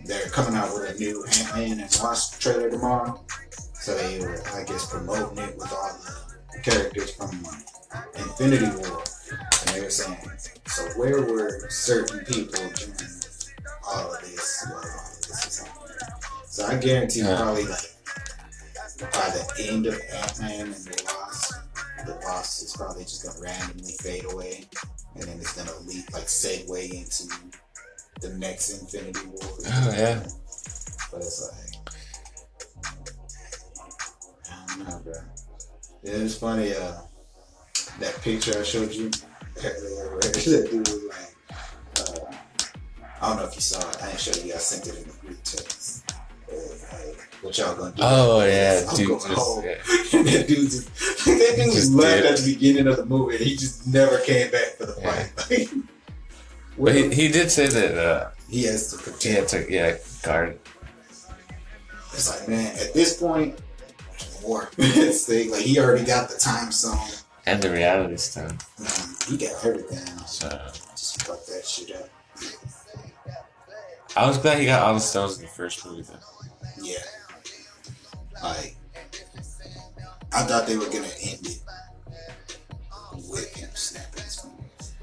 They're 0.05 0.27
coming 0.29 0.55
out 0.55 0.73
with 0.73 0.95
a 0.95 0.99
new 0.99 1.25
Ant 1.25 1.55
Man 1.55 1.79
and 1.79 1.97
Wasp 2.01 2.39
trailer 2.39 2.69
tomorrow, 2.69 3.23
So 3.73 3.95
they 3.97 4.19
were, 4.19 4.39
I 4.53 4.63
guess, 4.63 4.87
promoting 4.89 5.39
it 5.39 5.57
with 5.57 5.73
all 5.73 5.89
the 6.04 6.04
characters 6.65 7.11
from 7.11 7.29
Infinity 8.15 8.65
War, 8.65 9.03
and 9.31 9.69
they 9.69 9.81
were 9.81 9.89
saying, 9.91 10.17
so 10.65 10.83
where 10.99 11.21
were 11.21 11.69
certain 11.69 12.25
people 12.25 12.59
during 12.75 12.93
all 13.87 14.13
of 14.13 14.19
this? 14.21 14.65
While 14.67 14.77
all 14.77 14.83
of 14.83 15.21
this 15.21 15.29
was 15.29 15.59
happening? 15.59 16.45
So 16.47 16.65
I 16.65 16.75
guarantee 16.77 17.19
Yeah. 17.19 17.37
probably 17.37 17.65
like 17.65 17.91
by 18.99 19.29
the 19.29 19.67
end 19.69 19.85
of 19.85 20.01
Ant 20.11 20.39
Man 20.39 20.61
and 20.67 20.73
the 20.73 21.03
Wasp, 21.05 21.53
the 22.05 22.15
Wasp 22.23 22.63
is 22.63 22.73
probably 22.75 23.03
just 23.03 23.23
gonna 23.23 23.39
randomly 23.41 23.91
fade 24.01 24.25
away, 24.25 24.67
and 25.13 25.23
then 25.23 25.37
it's 25.39 25.53
gonna 25.53 25.77
leap 25.85 26.11
like 26.13 26.25
segue 26.25 26.93
into 26.93 27.27
the 28.21 28.29
next 28.39 28.69
Infinity 28.71 29.27
War. 29.27 29.51
Oh, 29.67 29.93
yeah. 29.95 30.23
But 31.11 31.17
it's 31.21 31.41
like 31.43 31.75
I 34.49 34.65
don't 34.67 34.79
know, 34.89 34.99
bro. 35.03 35.13
Yeah, 36.05 36.13
it's 36.23 36.37
funny. 36.37 36.71
Uh, 36.73 37.01
that 37.99 38.21
picture 38.21 38.59
I 38.59 38.63
showed 38.63 38.91
you 38.93 39.09
that 39.55 40.67
dude 40.69 40.87
was 40.87 41.03
like, 41.05 41.33
uh, 41.99 42.35
I 43.21 43.27
don't 43.29 43.37
know 43.37 43.45
if 43.45 43.55
you 43.55 43.61
saw 43.61 43.79
it. 43.89 43.97
I 44.03 44.07
didn't 44.07 44.19
show 44.19 44.43
you. 44.45 44.53
I 44.53 44.57
sent 44.57 44.87
it 44.87 44.97
in 45.01 45.03
the 45.09 45.17
group 45.17 45.43
text. 45.43 46.03
Uh, 46.47 46.55
like, 46.93 47.17
what 47.41 47.57
y'all 47.57 47.75
gonna 47.75 47.91
do? 47.95 48.01
Oh 48.03 48.45
yeah, 48.45 48.85
I'm 48.87 48.95
dude. 48.95 49.07
going 49.07 49.19
Just, 49.21 49.63
yeah. 49.63 50.21
that 50.23 50.45
dude 50.47 50.69
just 50.69 51.25
that 51.25 51.53
dude 51.57 51.73
just 51.73 51.91
left 51.93 52.21
did. 52.23 52.31
at 52.33 52.37
the 52.37 52.53
beginning 52.53 52.87
of 52.87 52.97
the 52.97 53.05
movie, 53.05 53.37
and 53.37 53.45
he 53.45 53.55
just 53.55 53.87
never 53.87 54.19
came 54.19 54.51
back 54.51 54.75
for 54.77 54.85
the 54.85 54.95
Yeah. 55.01 55.23
fight. 55.23 55.69
But 56.77 56.93
he, 56.93 57.09
he 57.09 57.29
did 57.29 57.49
say 57.49 57.67
that 57.67 57.97
uh, 57.97 58.29
he 58.49 58.63
has 58.65 58.91
to 58.91 58.97
protect. 58.97 59.23
he 59.23 59.31
had 59.31 59.47
to 59.47 59.71
yeah 59.71 59.97
guard. 60.23 60.59
It's 62.13 62.29
like, 62.29 62.49
man, 62.49 62.75
at 62.77 62.93
this 62.93 63.17
point, 63.17 63.57
war. 64.45 64.69
it's 64.77 65.29
like, 65.29 65.61
he 65.61 65.79
already 65.79 66.05
got 66.05 66.29
the 66.29 66.37
time 66.37 66.71
zone. 66.71 66.97
and 67.45 67.61
the 67.61 67.69
reality 67.71 68.17
stone. 68.17 68.47
Man, 68.47 68.87
mm-hmm. 68.87 69.31
he 69.31 69.45
got 69.45 69.65
everything. 69.65 70.05
So 70.25 70.49
Just 70.91 71.23
fuck 71.23 71.45
that 71.45 71.65
shit 71.65 71.95
up. 71.95 72.09
I 74.17 74.27
was 74.27 74.37
glad 74.37 74.59
he 74.59 74.65
got 74.65 74.81
all 74.81 74.93
the 74.93 74.99
stones 74.99 75.37
in 75.37 75.43
the 75.43 75.49
first 75.49 75.85
movie 75.85 76.03
though. 76.03 76.15
Yeah. 76.81 76.95
Like, 78.41 78.75
I 80.33 80.43
thought 80.43 80.67
they 80.67 80.77
were 80.77 80.85
gonna 80.85 81.07
end 81.21 81.45
it 81.47 81.61
with 83.29 83.53
him 83.55 83.69
snapping 83.73 84.23
his 84.23 84.39
fingers, 84.39 84.95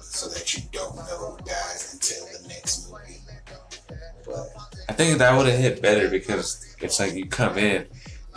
so 0.00 0.28
that 0.28 0.54
you 0.54 0.62
don't 0.72 0.96
know 0.96 1.02
who 1.02 1.36
dies 1.44 1.92
until 1.94 2.24
the 2.26 2.48
next 2.48 2.90
movie. 2.90 3.20
But 4.24 4.48
I 4.88 4.92
think 4.92 5.18
that 5.18 5.36
would 5.36 5.46
have 5.46 5.58
hit 5.58 5.82
better 5.82 6.08
because 6.08 6.74
it's 6.80 6.98
like 6.98 7.14
you 7.14 7.26
come 7.26 7.58
in 7.58 7.86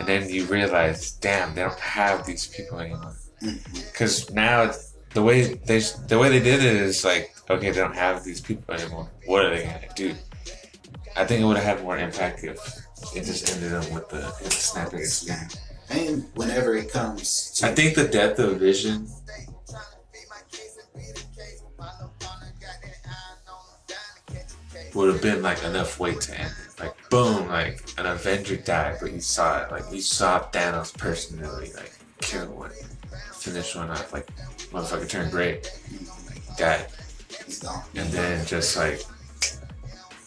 and 0.00 0.08
then 0.08 0.30
you 0.30 0.46
realize, 0.46 1.12
damn, 1.12 1.54
they 1.54 1.60
don't 1.60 1.78
have 1.78 2.24
these 2.24 2.46
people 2.46 2.80
anymore. 2.80 3.14
Mm-hmm. 3.42 3.80
Because 3.92 4.30
now 4.32 4.72
the 5.12 5.22
way 5.22 5.54
they 5.54 5.80
the 6.08 6.18
way 6.18 6.30
they 6.30 6.40
did 6.40 6.64
it 6.64 6.76
is 6.76 7.04
like, 7.04 7.34
okay, 7.50 7.70
they 7.70 7.80
don't 7.80 7.94
have 7.94 8.24
these 8.24 8.40
people 8.40 8.74
anymore. 8.74 9.10
What 9.26 9.44
are 9.44 9.50
they 9.50 9.64
gonna 9.64 9.94
do? 9.94 10.14
I 11.16 11.26
think 11.26 11.42
it 11.42 11.44
would 11.44 11.58
have 11.58 11.78
had 11.78 11.84
more 11.84 11.98
impact 11.98 12.42
if 12.44 12.58
it 13.14 13.24
just 13.24 13.54
ended 13.54 13.74
up 13.74 13.90
with 13.92 14.08
the, 14.08 14.34
the 14.42 14.50
snapping 14.50 15.04
finger. 15.04 15.48
and 15.90 16.24
whenever 16.34 16.76
it 16.76 16.90
comes 16.90 17.50
to 17.56 17.66
I 17.66 17.74
think 17.74 17.94
the 17.94 18.08
death 18.08 18.38
of 18.38 18.58
Vision 18.58 19.06
would 24.94 25.12
have 25.12 25.22
been 25.22 25.42
like 25.42 25.62
enough 25.62 26.00
weight 26.00 26.22
to 26.22 26.40
end 26.40 26.50
it. 26.50 26.69
Like 26.80 27.10
boom, 27.10 27.48
like 27.48 27.82
an 27.98 28.06
Avenger 28.06 28.56
died, 28.56 28.98
but 29.00 29.12
you 29.12 29.20
saw 29.20 29.62
it. 29.62 29.70
Like 29.70 29.84
you 29.92 30.00
saw 30.00 30.40
Thanos 30.50 30.96
personally 30.96 31.70
like 31.74 31.92
kill 32.20 32.46
one, 32.46 32.70
finish 33.34 33.76
one 33.76 33.90
off. 33.90 34.12
Like 34.12 34.26
motherfucker 34.72 35.08
turned 35.08 35.30
great, 35.30 35.70
like 36.28 36.56
died, 36.56 36.86
and 37.94 38.08
then 38.10 38.46
just 38.46 38.76
like 38.76 39.02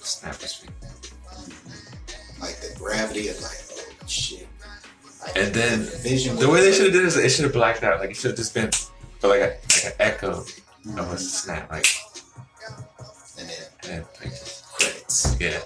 snap 0.01 0.35
his 0.35 0.53
finger. 0.53 0.73
like 2.39 2.59
the 2.59 2.75
gravity 2.77 3.29
of 3.29 3.41
like, 3.41 3.57
oh 4.03 4.07
shit. 4.07 4.47
Like, 5.21 5.37
And 5.37 5.53
then 5.55 5.79
the 5.79 5.97
vision. 5.97 6.35
The 6.35 6.49
way 6.49 6.61
they 6.61 6.71
should 6.71 6.85
have 6.85 6.93
did 6.93 7.01
it 7.01 7.07
is 7.07 7.17
it 7.17 7.29
should 7.29 7.45
have 7.45 7.53
blacked 7.53 7.83
out. 7.83 7.99
Like 7.99 8.11
it 8.11 8.15
should 8.17 8.31
have 8.31 8.37
just 8.37 8.53
been, 8.53 8.69
but 9.21 9.29
like 9.29 9.41
a 9.41 9.57
like 9.73 9.85
an 9.85 9.91
echo 9.99 10.29
of 10.31 10.47
mm-hmm. 10.85 10.99
a 10.99 11.17
snap. 11.17 11.71
Like 11.71 11.87
and 13.39 13.49
then 13.49 13.57
and 13.81 13.91
then, 13.91 14.05
like 14.21 14.33
credits. 14.77 15.35
yeah. 15.39 15.59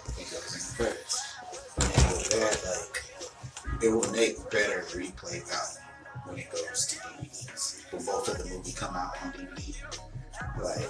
Credits. 0.77 1.35
And 1.79 1.87
with 2.13 2.29
that, 2.29 2.55
like, 2.69 3.83
it 3.83 3.89
will 3.89 4.11
make 4.11 4.37
better 4.51 4.85
replay 4.93 5.41
value 5.47 5.81
when 6.25 6.37
it 6.37 6.51
goes 6.51 6.85
to 6.87 6.95
DVDs. 6.97 7.91
When 7.91 8.05
both 8.05 8.27
of 8.27 8.37
the 8.37 8.45
movie 8.45 8.73
come 8.73 8.95
out 8.95 9.15
on 9.23 9.33
DVD, 9.33 9.75
like, 10.61 10.89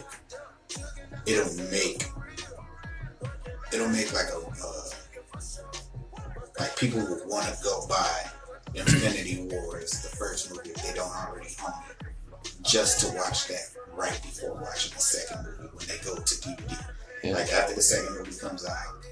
it'll 1.26 1.72
make, 1.72 2.04
it'll 3.74 3.90
make 3.90 4.14
like 4.14 4.28
a, 4.28 4.38
uh, 4.38 4.90
like 6.60 6.76
people 6.78 7.00
would 7.00 7.28
want 7.28 7.46
to 7.46 7.58
go 7.64 7.88
buy 7.88 8.24
Infinity 8.76 9.48
Wars, 9.52 9.92
the 10.02 10.16
first 10.18 10.52
movie, 10.52 10.70
if 10.72 10.84
they 10.84 10.94
don't 10.94 11.12
already 11.16 11.50
own 11.66 11.74
it, 11.92 12.08
just 12.64 13.00
to 13.02 13.16
watch 13.16 13.48
that 13.48 13.70
right 13.94 14.20
before 14.22 14.54
watching 14.56 14.94
the 14.94 15.00
second 15.00 15.46
movie 15.46 15.70
when 15.74 15.88
they 15.88 15.98
go 16.04 16.16
to 16.16 16.36
DVD. 16.36 16.86
Yeah. 17.24 17.34
Like 17.34 17.52
after 17.52 17.76
the 17.76 17.82
second 17.82 18.18
movie 18.18 18.38
comes 18.38 18.66
out, 18.66 19.07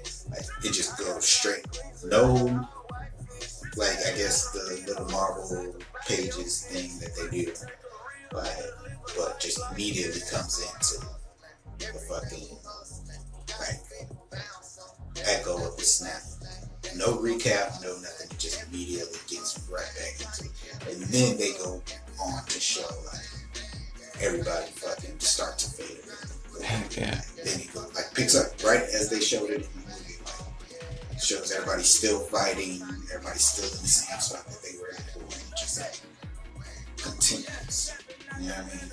it 0.64 0.72
just 0.72 0.98
goes 0.98 1.24
straight. 1.24 1.66
No, 2.04 2.66
like 3.76 3.98
I 4.06 4.16
guess 4.16 4.50
the 4.52 4.82
little 4.86 5.06
Marvel 5.10 5.76
pages 6.06 6.66
thing 6.66 6.90
that 7.00 7.14
they 7.16 7.44
do, 7.44 7.52
but 8.30 8.56
but 9.16 9.40
just 9.40 9.60
immediately 9.72 10.20
comes 10.30 10.60
into 10.60 11.06
the 11.78 11.98
fucking 12.08 12.56
like 13.60 13.80
echo 15.26 15.56
of 15.56 15.76
the 15.76 15.84
snap. 15.84 16.22
No 16.96 17.18
recap, 17.18 17.82
no 17.82 17.92
nothing. 18.00 18.30
It 18.30 18.38
just 18.38 18.66
immediately 18.66 19.18
gets 19.28 19.60
right 19.70 19.84
back 19.98 20.20
into 20.20 20.44
it, 20.44 20.94
and 20.94 21.02
then 21.12 21.36
they 21.36 21.52
go 21.62 21.82
on 22.22 22.44
to 22.46 22.60
show 22.60 22.88
like 23.12 23.26
everybody 24.22 24.66
fucking 24.72 25.20
start 25.20 25.58
to 25.58 25.70
fade 25.70 25.98
away. 25.98 26.82
Yeah. 26.96 27.20
Then 27.44 27.58
he 27.58 27.68
goes 27.68 27.94
like 27.94 28.14
picks 28.14 28.34
up 28.34 28.46
right 28.64 28.80
as 28.80 29.10
they 29.10 29.20
showed 29.20 29.50
it 29.50 29.68
shows 31.20 31.52
everybody 31.52 31.82
still 31.82 32.20
fighting, 32.20 32.82
everybody's 33.12 33.42
still 33.44 33.64
in 33.64 33.82
the 33.82 33.88
same 33.88 34.20
spot 34.20 34.44
that 34.46 34.62
they 34.62 34.78
were 34.78 34.88
in 34.90 34.96
before, 34.96 35.22
and 35.22 35.32
it 35.52 35.58
just 35.58 35.80
like 35.80 36.00
continues. 36.96 37.94
You 38.40 38.48
know 38.48 38.54
what 38.54 38.64
I 38.64 38.68
mean? 38.68 38.90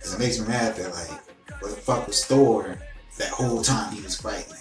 Cause 0.00 0.14
it 0.14 0.18
makes 0.18 0.38
me 0.38 0.46
mad 0.48 0.76
that 0.76 0.90
like, 0.92 1.60
where 1.62 1.70
the 1.70 1.76
fuck 1.76 2.06
was 2.06 2.24
Thor 2.24 2.78
that 3.18 3.28
whole 3.30 3.62
time 3.62 3.92
he 3.94 4.02
was 4.02 4.20
fighting? 4.20 4.54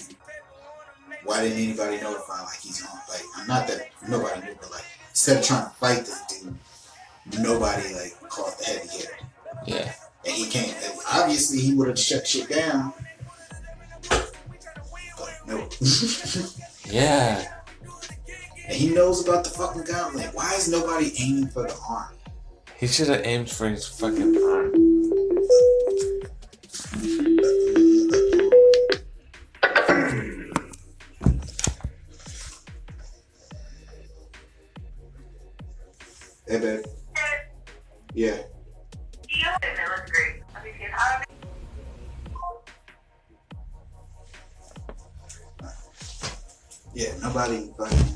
Why 1.23 1.43
didn't 1.43 1.57
anybody 1.59 1.97
notify 2.01 2.41
like 2.43 2.59
he's 2.59 2.81
on? 2.85 2.97
Like, 3.09 3.47
not 3.47 3.67
that 3.67 3.89
nobody 4.07 4.41
knew, 4.41 4.55
but 4.61 4.71
like 4.71 4.85
instead 5.09 5.37
of 5.37 5.45
trying 5.45 5.65
to 5.65 5.69
fight 5.71 5.99
this 5.99 6.21
dude, 6.41 6.55
nobody 7.41 7.93
like 7.93 8.19
caught 8.29 8.57
the 8.57 8.65
heavy 8.65 8.87
hitter 8.87 9.17
Yeah. 9.65 9.93
and 10.25 10.33
he 10.33 10.47
came. 10.49 10.73
And 10.83 10.93
obviously, 11.11 11.59
he 11.59 11.73
would 11.73 11.87
have 11.89 11.99
shut 11.99 12.25
shit 12.27 12.49
down. 12.49 12.93
No. 15.49 15.67
Yeah. 16.85 17.43
and 18.67 18.75
he 18.75 18.89
knows 18.89 19.27
about 19.27 19.43
the 19.43 19.49
fucking 19.49 19.83
gauntlet. 19.83 20.29
Why 20.33 20.53
is 20.55 20.69
nobody 20.69 21.11
aiming 21.19 21.47
for 21.49 21.63
the 21.63 21.75
arm? 21.89 22.13
He 22.77 22.87
should 22.87 23.07
have 23.07 23.25
aimed 23.25 23.49
for 23.49 23.67
his 23.67 23.87
fucking 23.87 24.37
arm. 24.43 24.73
Hey, 36.47 36.59
babe. 36.59 36.85
Yeah. 38.13 38.37
Yeah, 46.93 47.13
nobody 47.21 47.69
fucking. 47.77 48.15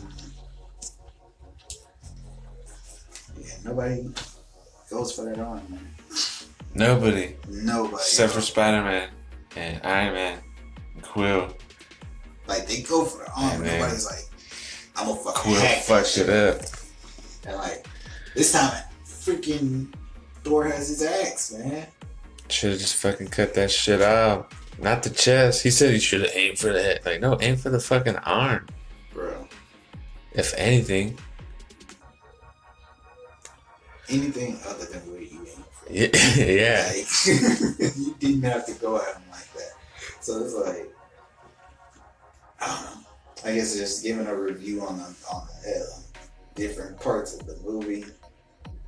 Yeah, 3.39 3.53
nobody 3.63 4.09
goes 4.89 5.13
for 5.15 5.25
that 5.25 5.39
arm, 5.39 5.61
man. 5.69 5.89
Nobody 6.75 7.35
Nobody. 7.49 7.95
except 7.95 8.33
for 8.33 8.41
Spider 8.41 8.81
Man 8.83 9.09
and 9.55 9.79
Iron 9.85 10.13
Man, 10.15 10.39
and 10.95 11.03
Quill. 11.03 11.55
like 12.47 12.67
they 12.67 12.81
go 12.81 13.05
for 13.05 13.23
the 13.23 13.31
arm, 13.31 13.63
Yeah, 13.63 13.77
nobody's 13.79 14.05
like, 14.07 14.25
I'm 14.95 15.07
gonna 15.07 15.19
fucking 15.19 15.41
Quill 15.41 15.61
hack 15.61 15.83
fucked 15.83 16.07
shit. 16.07 16.29
up. 16.29 16.61
And 17.45 17.57
like 17.57 17.85
this 18.35 18.51
time, 18.53 18.83
freaking 19.05 19.93
Thor 20.43 20.65
has 20.65 20.89
his 20.89 21.03
axe, 21.03 21.53
man. 21.53 21.85
Should 22.49 22.71
have 22.71 22.79
just 22.79 22.95
fucking 22.95 23.27
cut 23.27 23.53
that 23.53 23.69
shit 23.71 24.01
off. 24.01 24.47
Not 24.83 25.01
the 25.03 25.09
chest. 25.09 25.63
He 25.63 25.71
said 25.71 25.93
he 25.93 25.99
should 25.99 26.21
have 26.21 26.31
aimed 26.35 26.59
for 26.59 26.73
the 26.73 26.81
head. 26.83 26.99
Like, 27.05 27.21
no, 27.21 27.37
aim 27.41 27.55
for 27.55 27.69
the 27.69 27.79
fucking 27.79 28.17
arm. 28.17 28.67
bro. 29.13 29.47
If 30.33 30.53
anything, 30.57 31.17
Anything 34.09 34.59
other 34.67 34.85
than 34.85 34.99
where 35.09 35.21
you 35.21 35.39
aim 35.39 35.63
for. 35.71 35.91
yeah, 35.91 36.09
yeah. 36.45 36.91
Like, 36.93 37.07
you 37.97 38.15
didn't 38.19 38.43
have 38.43 38.65
to 38.65 38.73
go 38.73 38.97
at 38.97 39.15
him 39.15 39.23
like 39.31 39.51
that. 39.53 39.71
So 40.19 40.43
it's 40.43 40.53
like, 40.53 40.91
I 42.59 42.67
don't 42.67 42.83
know. 42.83 43.05
I 43.45 43.55
guess 43.55 43.75
just 43.75 44.03
giving 44.03 44.27
a 44.27 44.35
review 44.35 44.81
on 44.81 44.97
the 44.97 45.05
on 45.31 45.47
the 45.63 45.69
uh, 45.79 46.19
different 46.55 46.99
parts 46.99 47.33
of 47.39 47.45
the 47.47 47.57
movie. 47.63 48.05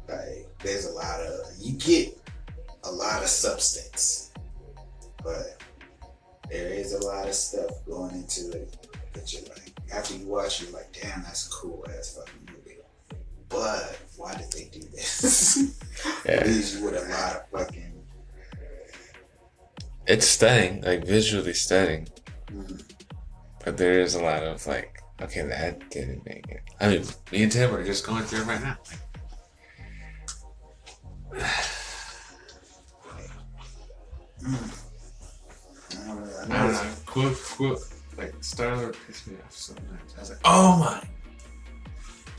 Like, 0.09 0.47
there's 0.61 0.85
a 0.87 0.91
lot 0.93 1.21
of 1.21 1.39
you 1.59 1.73
get 1.77 2.17
a 2.83 2.91
lot 2.91 3.21
of 3.23 3.29
substance, 3.29 4.31
but 5.23 5.61
there 6.49 6.67
is 6.69 6.93
a 6.93 7.05
lot 7.05 7.27
of 7.27 7.33
stuff 7.33 7.71
going 7.87 8.15
into 8.15 8.51
it 8.51 8.87
that 9.13 9.33
you're 9.33 9.41
like, 9.43 9.71
after 9.93 10.15
you 10.15 10.27
watch, 10.27 10.61
you're 10.61 10.71
like, 10.71 10.95
damn, 11.01 11.23
that's 11.23 11.47
a 11.47 11.51
cool 11.51 11.85
ass 11.89 12.15
fucking 12.17 12.47
movie. 12.49 12.77
But 13.49 13.99
why 14.17 14.35
did 14.35 14.51
they 14.51 14.65
do 14.71 14.81
this? 14.93 15.73
Yeah. 16.25 16.43
leaves 16.43 16.75
you 16.75 16.83
with 16.85 16.95
a 16.95 17.07
lot 17.09 17.35
of 17.35 17.47
fucking. 17.51 17.93
It's 20.07 20.27
stunning, 20.27 20.81
like 20.81 21.05
visually 21.05 21.53
stunning. 21.53 22.07
mm, 22.47 22.81
But 23.63 23.77
there 23.77 23.99
is 24.01 24.15
a 24.15 24.23
lot 24.23 24.43
of 24.43 24.65
like, 24.67 24.99
okay, 25.21 25.43
that 25.43 25.89
didn't 25.89 26.25
make 26.25 26.47
it. 26.49 26.61
I 26.79 26.89
mean, 26.89 27.05
me 27.31 27.43
and 27.43 27.51
Tim 27.51 27.73
are 27.73 27.83
just 27.83 28.05
going 28.05 28.23
through 28.23 28.41
it 28.41 28.45
right 28.45 28.61
now. 28.61 28.77
mm. 34.43 34.84
I 36.45 36.47
don't 36.47 36.49
know. 36.49 36.55
I 36.55 36.59
I 36.59 36.67
know 36.67 36.67
don't 36.67 36.75
it's- 36.75 37.05
know. 37.05 37.11
Quote, 37.11 37.43
quote, 37.43 37.81
like 38.17 38.33
Starlord 38.41 38.95
pissed 39.07 39.27
me 39.27 39.35
off 39.45 39.51
sometimes. 39.55 40.13
I 40.15 40.19
was 40.19 40.29
like, 40.29 40.39
oh 40.45 40.77
my, 40.79 41.01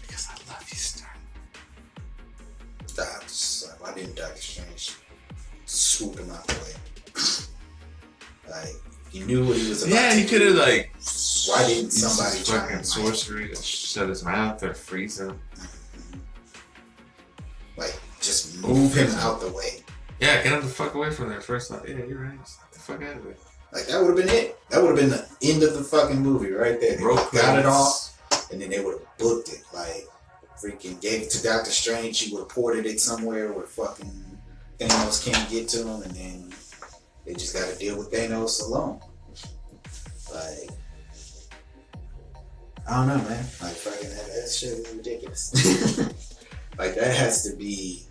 because 0.03 0.29
I 0.31 0.53
love 0.53 0.63
you, 0.69 0.77
Starlord. 0.77 1.05
That's 2.97 3.75
why 3.79 3.93
didn't 3.95 4.17
Doctor 4.17 4.41
Strange 4.41 4.95
swoop 5.67 6.19
him 6.19 6.31
out 6.31 6.47
the 6.47 6.55
way? 6.55 6.73
like 8.51 8.75
he 9.11 9.21
knew 9.21 9.47
what 9.47 9.57
he 9.57 9.69
was 9.69 9.83
about. 9.83 9.95
Yeah, 9.95 10.15
he 10.15 10.25
could 10.25 10.41
have 10.43 10.55
like. 10.55 10.93
Why 11.49 11.67
didn't 11.67 11.91
somebody 11.91 12.43
try 12.45 12.59
fucking 12.61 12.77
like- 12.77 12.85
sorcery 12.85 13.49
to 13.49 13.63
shut 13.63 14.09
his 14.09 14.25
mouth 14.25 14.63
or 14.63 14.75
freeze 14.75 15.21
him? 15.21 15.39
Mhm. 15.57 16.19
Like 17.77 17.99
just 18.21 18.59
move 18.59 18.95
him 18.95 19.11
out 19.17 19.41
the 19.41 19.49
way. 19.53 19.83
Yeah, 20.21 20.43
get 20.43 20.53
him 20.55 20.63
the 20.63 20.67
fuck 20.69 20.95
away 20.95 21.11
from 21.11 21.29
there 21.29 21.41
first. 21.43 21.71
Like, 21.71 21.87
yeah, 21.89 21.97
you're 22.09 22.19
right. 22.23 22.39
Just 22.43 22.59
get 22.61 22.73
the 22.73 22.79
fuck 22.81 23.03
out 23.03 23.17
of 23.17 23.25
there. 23.25 23.37
Like 23.77 23.89
that 23.89 24.01
would 24.01 24.17
have 24.17 24.27
been 24.27 24.35
it. 24.35 24.59
That 24.71 24.83
would 24.83 24.99
have 24.99 25.11
been 25.11 25.11
the 25.11 25.29
end 25.43 25.63
of 25.63 25.75
the 25.75 25.85
fucking 25.85 26.19
movie 26.19 26.51
right 26.51 26.81
there. 26.81 26.97
They 26.97 27.05
got 27.39 27.59
it 27.59 27.67
off, 27.67 28.19
and 28.51 28.59
then 28.59 28.71
they 28.71 28.83
would 28.83 28.95
have 28.95 29.19
booked 29.19 29.51
it. 29.51 29.65
Like 29.75 30.07
freaking 30.59 30.99
gave 31.03 31.21
it 31.21 31.31
to 31.33 31.43
Doctor 31.43 31.71
Strange. 31.71 32.19
He 32.19 32.33
would 32.33 32.41
have 32.41 32.49
ported 32.49 32.87
it 32.87 33.01
somewhere 33.01 33.53
where 33.53 33.67
fucking 33.67 34.39
Thanos 34.79 35.23
can't 35.23 35.51
get 35.51 35.69
to 35.69 35.87
him, 35.87 36.01
and 36.01 36.11
then 36.13 36.55
they 37.27 37.35
just 37.35 37.55
got 37.55 37.69
to 37.71 37.79
deal 37.79 37.99
with 37.99 38.11
Thanos 38.11 38.63
alone. 38.67 38.99
Like 40.33 40.71
I 42.89 42.97
don't 42.97 43.09
know, 43.09 43.29
man. 43.29 43.45
Like 43.61 43.75
fucking 43.75 44.09
that, 44.09 44.27
that 44.27 44.51
shit 44.51 44.71
is 44.71 44.95
ridiculous. 44.95 45.53
like 46.79 46.95
that 46.95 47.15
has 47.15 47.43
to 47.45 47.55
be 47.55 48.07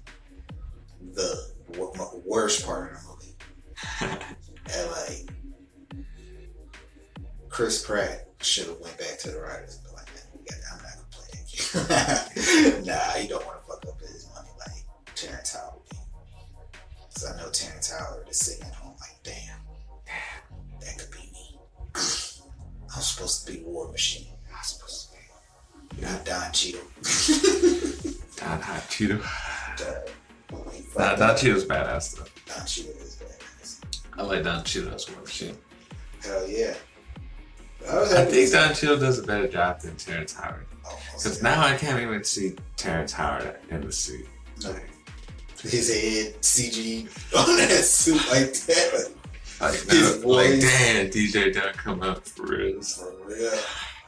the 1.15 1.49
w- 1.71 2.21
worst 2.23 2.63
part 2.67 2.93
of 2.93 3.01
the 3.01 3.09
movie. 3.09 4.21
And 4.73 4.91
like 4.91 5.34
Chris 7.55 7.85
Pratt 7.85 8.27
should 8.41 8.67
have 8.67 8.77
went 8.81 8.97
back 8.97 9.17
to 9.17 9.31
the 9.31 9.39
writers 9.39 9.75
and 9.75 9.85
been 9.85 9.93
like, 9.93 10.13
man, 10.13 10.23
we 10.37 10.43
got, 10.43 10.57
I'm 10.73 10.83
not 10.83 10.91
gonna 10.91 11.07
play 11.09 11.29
that 11.31 12.75
game. 12.75 12.85
nah, 12.85 13.15
you 13.21 13.29
don't 13.29 13.45
want 13.45 13.61
to 13.61 13.65
fuck 13.71 13.85
up 13.87 14.01
his 14.01 14.27
money 14.35 14.49
like 14.59 14.83
Terrence 15.15 15.55
Howard 15.55 15.79
did. 15.89 15.99
Cause 17.13 17.31
I 17.31 17.37
know 17.41 17.49
Terrence 17.51 17.93
Howard 17.97 18.27
is 18.27 18.37
sitting 18.39 18.65
at 18.67 18.75
home 18.75 18.95
like, 18.99 19.15
damn, 19.23 19.57
that 20.81 20.97
could 20.97 21.11
be 21.11 21.19
me. 21.31 21.57
I'm 21.95 23.01
supposed 23.01 23.47
to 23.47 23.53
be 23.53 23.59
War 23.63 23.89
Machine. 23.89 24.33
I'm 24.53 24.61
supposed 24.61 25.11
to 25.11 25.95
be. 25.95 26.01
Not 26.01 26.25
Don 26.25 26.51
Cheadle. 26.51 26.81
Don 28.35 28.61
Hot 28.61 28.81
Cheeto. 28.89 29.21
He 30.73 30.81
Nah, 30.97 31.05
fucked 31.07 31.19
Don 31.19 31.29
up. 31.29 31.37
Cheeto's 31.37 31.63
badass 31.65 32.17
though. 32.17 32.53
Don 32.53 32.65
Cheadle 32.65 32.91
is 33.01 33.15
badass. 33.15 33.79
I 34.17 34.23
like 34.23 34.43
Don 34.43 34.61
Cheeto 34.65 34.93
as 34.93 35.09
War 35.09 35.21
Machine. 35.21 35.57
Hell 36.21 36.49
yeah. 36.49 36.73
I, 37.89 37.99
was 37.99 38.13
I 38.13 38.19
happy 38.19 38.31
think 38.31 38.51
Don 38.51 38.69
Cheeto 38.69 38.99
does 38.99 39.19
a 39.19 39.23
better 39.23 39.47
job 39.47 39.81
than 39.81 39.95
Terrence 39.95 40.33
Howard. 40.33 40.65
Oh, 40.85 40.99
Because 41.13 41.41
now 41.41 41.61
I 41.65 41.75
can't 41.75 42.01
even 42.01 42.23
see 42.23 42.55
Terrence 42.77 43.11
Howard 43.13 43.57
in 43.69 43.81
the 43.81 43.91
suit. 43.91 44.27
Like, 44.63 44.89
his 45.61 45.89
head 45.89 46.41
CG 46.41 47.03
on 47.35 47.57
that 47.57 47.83
suit 47.83 48.21
like 48.29 48.53
that. 48.53 49.11
Like, 49.59 49.87
no, 49.87 50.27
like 50.27 50.59
damn, 50.59 51.09
DJ 51.09 51.53
Dunn 51.53 51.73
come 51.73 52.03
out 52.03 52.27
for 52.27 52.45
real. 52.45 52.81
For 52.81 53.13
real. 53.25 53.51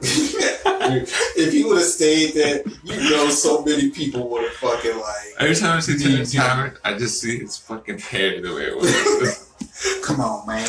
if 0.00 1.52
he 1.52 1.64
would 1.64 1.78
have 1.78 1.86
stayed 1.86 2.34
there, 2.34 2.62
you 2.84 3.10
know, 3.10 3.28
so 3.30 3.64
many 3.64 3.90
people 3.90 4.28
would 4.28 4.44
have 4.44 4.52
fucking 4.52 4.96
like, 4.96 5.34
Every 5.40 5.56
time 5.56 5.78
I 5.78 5.80
see 5.80 5.98
Terrence 5.98 6.34
Howard, 6.34 6.78
I 6.84 6.94
just 6.94 7.20
see 7.20 7.38
his 7.38 7.56
fucking 7.56 7.98
hair 7.98 8.40
the 8.40 8.54
way 8.54 8.66
it 8.66 8.76
was. 8.76 10.00
come 10.04 10.20
on, 10.20 10.46
man. 10.46 10.62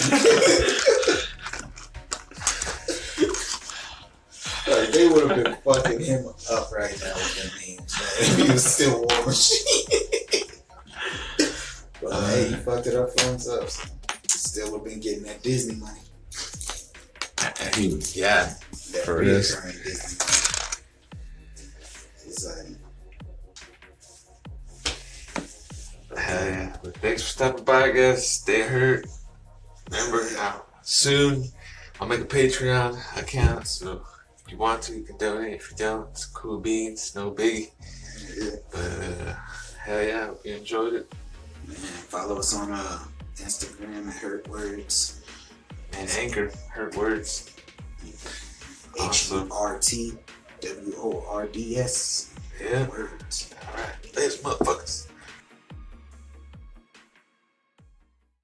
like, 4.67 4.78
they 4.93 5.07
would 5.09 5.29
have 5.29 5.43
been 5.43 5.55
fucking 5.55 5.99
him 5.99 6.27
up 6.51 6.71
right 6.71 6.95
now 7.01 7.13
with 7.15 7.35
them 7.37 7.51
memes, 7.57 7.93
man. 7.99 8.09
If 8.19 8.37
he 8.45 8.51
was 8.51 8.63
still 8.63 9.01
War 9.01 9.25
Machine. 9.25 10.47
but 12.01 12.23
hey, 12.29 12.47
he 12.49 12.55
fucked 12.55 12.87
it 12.87 12.95
up 12.95 13.09
for 13.17 13.25
himself. 13.27 13.69
So 13.69 13.89
still 14.27 14.71
would 14.71 14.79
have 14.79 14.89
been 14.89 14.99
getting 14.99 15.23
that 15.23 15.41
Disney 15.43 15.75
money. 15.75 15.99
Yeah. 18.13 18.53
That 18.91 19.05
For 19.05 19.23
this. 19.23 19.55
Disney 19.55 19.71
money. 19.71 19.99
It's 22.25 22.45
like, 22.45 22.79
Hell 26.19 26.45
yeah. 26.45 26.77
But 26.83 26.97
thanks 26.97 27.21
for 27.23 27.29
stopping 27.29 27.63
by, 27.63 27.91
guys. 27.91 28.27
Stay 28.27 28.61
hurt. 28.61 29.05
Remember, 29.91 30.27
uh, 30.37 30.59
soon 30.81 31.45
I'll 31.99 32.07
make 32.07 32.21
a 32.21 32.25
Patreon 32.25 32.97
account, 33.21 33.67
so 33.67 34.01
you 34.51 34.57
want 34.57 34.81
to, 34.83 34.95
you 34.95 35.03
can 35.03 35.17
donate. 35.17 35.53
If 35.53 35.71
you 35.71 35.77
don't, 35.77 36.09
it's 36.09 36.25
cool 36.25 36.59
beans, 36.59 37.15
no 37.15 37.31
biggie. 37.31 37.71
yeah. 38.37 38.55
But 38.71 38.79
uh, 38.79 39.35
hell 39.83 40.03
yeah, 40.03 40.27
hope 40.27 40.45
you 40.45 40.55
enjoyed 40.55 40.93
it. 40.93 41.13
Man, 41.67 41.75
follow 41.75 42.39
us 42.39 42.55
on 42.55 42.71
uh, 42.71 42.99
Instagram 43.35 44.07
at 44.07 44.13
Hurt 44.13 44.47
Words. 44.47 45.21
And 45.93 46.09
Anchor, 46.11 46.51
hurt 46.69 46.95
words. 46.95 47.55
H. 49.01 49.31
U 49.31 49.47
R 49.51 49.79
T 49.79 50.13
W 50.61 50.93
O 50.97 51.25
R 51.29 51.47
D 51.47 51.77
S. 51.77 52.33
Yeah. 52.61 52.87
Words. 52.87 53.53
Alright. 53.69 53.95
Thanks, 54.03 54.37
motherfuckers. 54.37 55.08